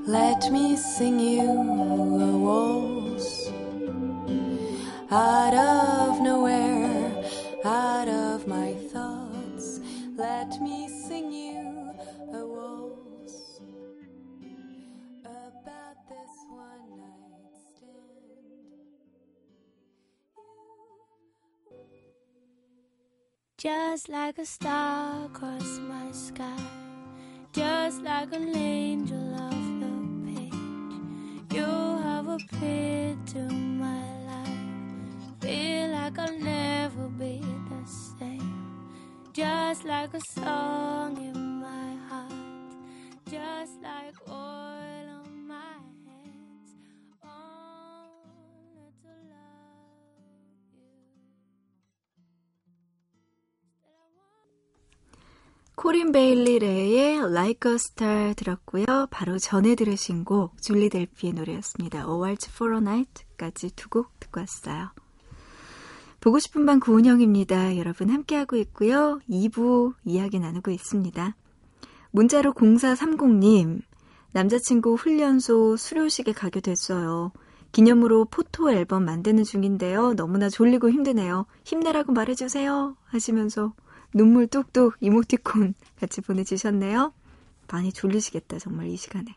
Let 0.06 0.52
me 0.52 0.76
sing 0.76 1.18
you 1.18 1.40
a 1.40 2.38
waltz 2.38 3.48
out 5.10 5.54
of 5.54 6.13
Just 23.64 24.10
like 24.10 24.36
a 24.36 24.44
star 24.44 25.24
across 25.24 25.78
my 25.88 26.12
sky, 26.12 26.60
just 27.50 28.02
like 28.02 28.30
an 28.34 28.54
angel 28.54 29.34
off 29.36 29.52
the 29.80 29.88
page, 30.26 31.56
you 31.56 31.64
have 31.64 32.28
appeared 32.28 33.26
to 33.28 33.38
my 33.38 34.04
life. 34.26 35.40
Feel 35.40 35.88
like 35.92 36.18
I'll 36.18 36.38
never 36.38 37.08
be 37.08 37.40
the 37.70 37.88
same, 37.88 38.52
just 39.32 39.86
like 39.86 40.12
a 40.12 40.20
song 40.38 41.16
in 41.16 41.62
my 41.62 41.96
heart, 42.10 42.76
just 43.30 43.80
like 43.80 44.14
코린 55.76 56.12
베일리 56.12 56.60
레의 56.60 57.18
Like 57.18 57.70
a 57.70 57.74
Star 57.74 58.34
들었고요. 58.34 58.84
바로 59.10 59.38
전에 59.38 59.74
들으신 59.74 60.24
곡 60.24 60.60
줄리 60.62 60.88
델피의 60.88 61.32
노래였습니다. 61.34 62.00
A 62.00 62.04
Waltz 62.04 62.50
for 62.54 62.74
a 62.74 62.78
Night까지 62.78 63.70
두 63.74 63.88
곡 63.88 64.18
듣고 64.20 64.40
왔어요. 64.40 64.90
보고 66.20 66.38
싶은 66.38 66.64
밤 66.64 66.80
구은영입니다. 66.80 67.76
여러분 67.76 68.08
함께하고 68.10 68.56
있고요. 68.56 69.20
2부 69.28 69.94
이야기 70.04 70.38
나누고 70.38 70.70
있습니다. 70.70 71.36
문자로 72.12 72.52
0430님 72.52 73.82
남자친구 74.32 74.94
훈련소 74.94 75.76
수료식에 75.76 76.32
가게 76.32 76.60
됐어요. 76.60 77.32
기념으로 77.72 78.26
포토 78.26 78.70
앨범 78.70 79.04
만드는 79.04 79.42
중인데요. 79.42 80.14
너무나 80.14 80.48
졸리고 80.48 80.90
힘드네요. 80.90 81.46
힘내라고 81.64 82.12
말해주세요. 82.12 82.96
하시면서 83.06 83.74
눈물 84.14 84.46
뚝뚝 84.46 84.96
이모티콘 85.00 85.74
같이 86.00 86.20
보내주셨네요. 86.22 87.12
많이 87.70 87.92
졸리시겠다, 87.92 88.58
정말 88.58 88.88
이 88.88 88.96
시간에. 88.96 89.36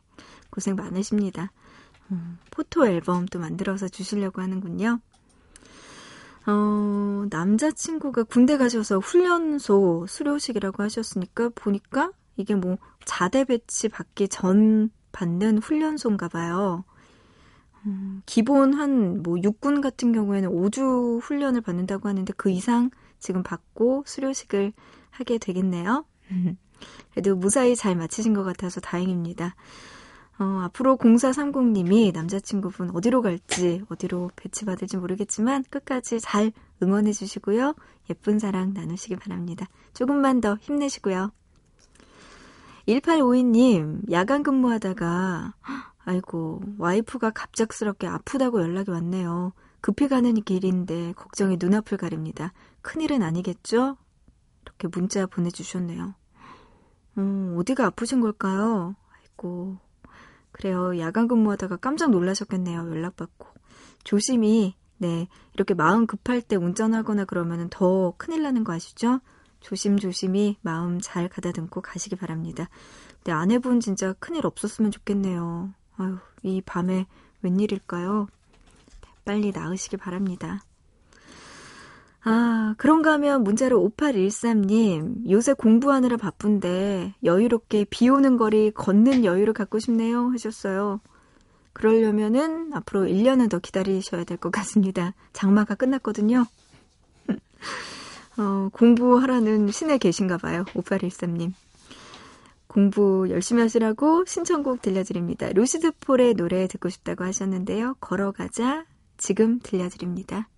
고생 0.49 0.75
많으십니다. 0.75 1.51
음, 2.11 2.38
포토 2.51 2.86
앨범 2.88 3.25
또 3.25 3.39
만들어서 3.39 3.89
주시려고 3.89 4.41
하는군요. 4.41 4.99
어, 6.45 7.25
남자친구가 7.30 8.23
군대 8.23 8.57
가셔서 8.57 8.99
훈련소 8.99 10.05
수료식이라고 10.07 10.82
하셨으니까 10.84 11.49
보니까 11.55 12.11
이게 12.38 12.55
뭐 12.55 12.78
자대 13.03 13.43
배치 13.43 13.89
받기 13.89 14.30
전 14.30 14.89
받는 15.11 15.57
훈련소인가 15.57 16.30
봐요. 16.30 16.86
음, 17.86 18.21
기본 18.25 18.73
한 18.73 19.21
뭐 19.23 19.38
육군 19.43 19.82
같은 19.82 20.11
경우에는 20.11 20.49
5주 20.49 21.21
훈련을 21.21 21.61
받는다고 21.61 22.07
하는데 22.07 22.32
그 22.38 22.49
이상 22.49 22.91
지금 23.20 23.43
받고 23.43 24.03
수료식을 24.05 24.74
하게 25.09 25.38
되겠네요. 25.38 26.05
그래도 27.11 27.36
무사히 27.36 27.76
잘 27.76 27.95
마치신 27.95 28.34
것 28.34 28.43
같아서 28.43 28.80
다행입니다. 28.80 29.55
어, 30.39 30.61
앞으로 30.65 30.97
0430님이 30.97 32.13
남자친구분 32.13 32.91
어디로 32.93 33.24
갈지, 33.24 33.84
어디로 33.89 34.30
배치받을지 34.36 34.97
모르겠지만 34.97 35.63
끝까지 35.70 36.20
잘 36.20 36.51
응원해 36.84 37.11
주시고요. 37.11 37.74
예쁜 38.11 38.38
사랑 38.38 38.74
나누시기 38.74 39.15
바랍니다. 39.15 39.68
조금만 39.93 40.39
더 40.39 40.55
힘내시고요. 40.61 41.32
1852님, 42.88 44.11
야간 44.11 44.43
근무하다가, 44.43 45.55
아이고, 46.05 46.61
와이프가 46.78 47.32
갑작스럽게 47.32 48.07
아프다고 48.07 48.61
연락이 48.61 48.91
왔네요. 48.91 49.53
급히 49.88 50.10
가는 50.10 50.34
길인데 50.34 51.14
걱정이 51.14 51.56
눈앞을 51.58 51.98
가립니다. 51.98 52.52
큰일은 52.82 53.24
아니겠죠? 53.24 53.96
이렇게 54.64 54.90
문자 54.90 55.26
보내주셨네요. 55.26 56.14
음, 57.18 57.56
어디가 57.58 57.86
아프신 57.86 58.20
걸까요? 58.20 58.98
아이고, 59.14 59.78
그래요. 60.52 61.00
야간 61.00 61.30
근무하다가 61.30 61.78
깜짝 61.78 62.12
놀라셨겠네요. 62.12 62.80
연락받고. 62.82 63.48
조심히, 64.04 64.76
네, 64.98 65.30
이렇게 65.54 65.74
마음 65.74 66.06
급할 66.06 66.42
때 66.42 66.58
운전하거나 66.58 67.24
그러면 67.24 67.70
더 67.70 68.14
큰일 68.18 68.44
나는 68.44 68.66
거 68.66 68.74
아시죠? 68.74 69.22
조심조심히 69.62 70.58
마음 70.64 71.00
잘 71.00 71.30
가다듬고 71.30 71.80
가시기 71.80 72.18
바랍니다. 72.18 72.68
근데 73.20 73.32
아내분 73.32 73.80
진짜 73.80 74.12
큰일 74.20 74.46
없었으면 74.48 74.92
좋겠네요. 74.92 75.74
아유, 75.96 76.18
이 76.44 76.60
밤에 76.60 77.06
웬일일까요? 77.42 78.28
빨리 79.28 79.51
나으시기 79.51 79.97
바랍니다. 79.97 80.63
아, 82.23 82.75
그런가 82.78 83.11
하면 83.13 83.43
문자로 83.43 83.91
5813님, 83.97 85.30
요새 85.30 85.51
공부하느라 85.53 86.15
바쁜데 86.15 87.15
여유롭게 87.25 87.86
비 87.89 88.07
오는 88.09 88.38
거리 88.38 88.71
걷는 88.71 89.25
여유를 89.25 89.53
갖고 89.53 89.80
싶네요 89.80 90.30
하셨어요. 90.30 91.01
그러려면은 91.73 92.71
앞으로 92.73 93.01
1년은 93.05 93.49
더 93.49 93.59
기다리셔야 93.59 94.23
될 94.23 94.38
것 94.38 94.49
같습니다. 94.51 95.13
장마가 95.34 95.75
끝났거든요. 95.75 96.45
어, 98.38 98.69
공부하라는 98.71 99.69
신에 99.71 99.97
계신가 99.97 100.38
봐요. 100.38 100.63
5813님. 100.73 101.51
공부 102.67 103.28
열심히 103.30 103.61
하시라고 103.61 104.23
신청곡 104.25 104.82
들려드립니다. 104.82 105.49
루시드 105.51 105.91
폴의 105.99 106.36
노래 106.36 106.67
듣고 106.67 106.89
싶다고 106.89 107.23
하셨는데요. 107.25 107.95
걸어가자. 107.99 108.86
지금 109.18 109.59
들려드립니다. 109.59 110.49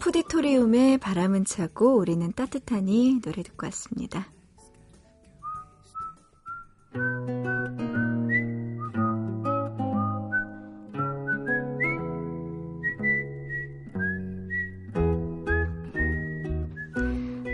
푸디토리움의 0.00 0.98
바람은 0.98 1.44
차고 1.44 1.96
우리는 1.96 2.32
따뜻하니 2.32 3.20
노래 3.22 3.42
듣고 3.42 3.66
왔습니다. 3.66 4.26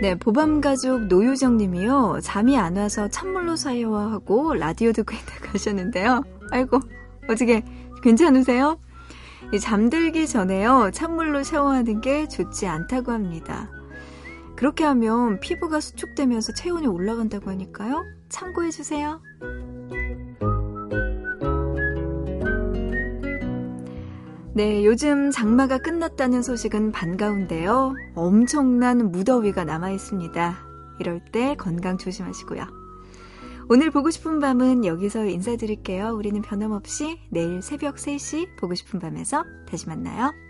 네, 0.01 0.13
보밤 0.13 0.61
가족 0.61 1.07
노유정 1.07 1.57
님이요. 1.57 2.19
잠이 2.21 2.57
안 2.57 2.77
와서 2.77 3.07
찬물로 3.07 3.55
샤워하고 3.55 4.53
라디오 4.53 4.91
듣고 4.91 5.15
있다고 5.15 5.53
하셨는데요. 5.53 6.21
아이고, 6.51 6.79
어떻게 7.27 7.63
괜찮으세요? 8.03 8.79
이 9.53 9.59
잠들기 9.59 10.27
전에요. 10.27 10.91
찬물로 10.91 11.43
샤워하는 11.43 12.01
게 12.01 12.27
좋지 12.27 12.67
않다고 12.67 13.11
합니다. 13.11 13.69
그렇게 14.55 14.83
하면 14.85 15.39
피부가 15.39 15.79
수축되면서 15.79 16.53
체온이 16.53 16.87
올라간다고 16.87 17.49
하니까요. 17.51 18.03
참고해 18.29 18.71
주세요. 18.71 19.21
네, 24.53 24.85
요즘 24.85 25.31
장마가 25.31 25.79
끝났다는 25.79 26.41
소식은 26.41 26.93
반가운데요. 26.93 27.93
엄청난 28.15 29.11
무더위가 29.11 29.65
남아 29.65 29.91
있습니다. 29.91 30.55
이럴 31.01 31.19
때 31.33 31.55
건강 31.57 31.97
조심하시고요. 31.97 32.84
오늘 33.67 33.89
보고 33.89 34.11
싶은 34.11 34.39
밤은 34.39 34.85
여기서 34.85 35.25
인사드릴게요. 35.25 36.09
우리는 36.09 36.39
변함없이 36.43 37.17
내일 37.31 37.63
새벽 37.63 37.95
3시 37.95 38.57
보고 38.57 38.75
싶은 38.75 38.99
밤에서 38.99 39.43
다시 39.67 39.87
만나요. 39.87 40.44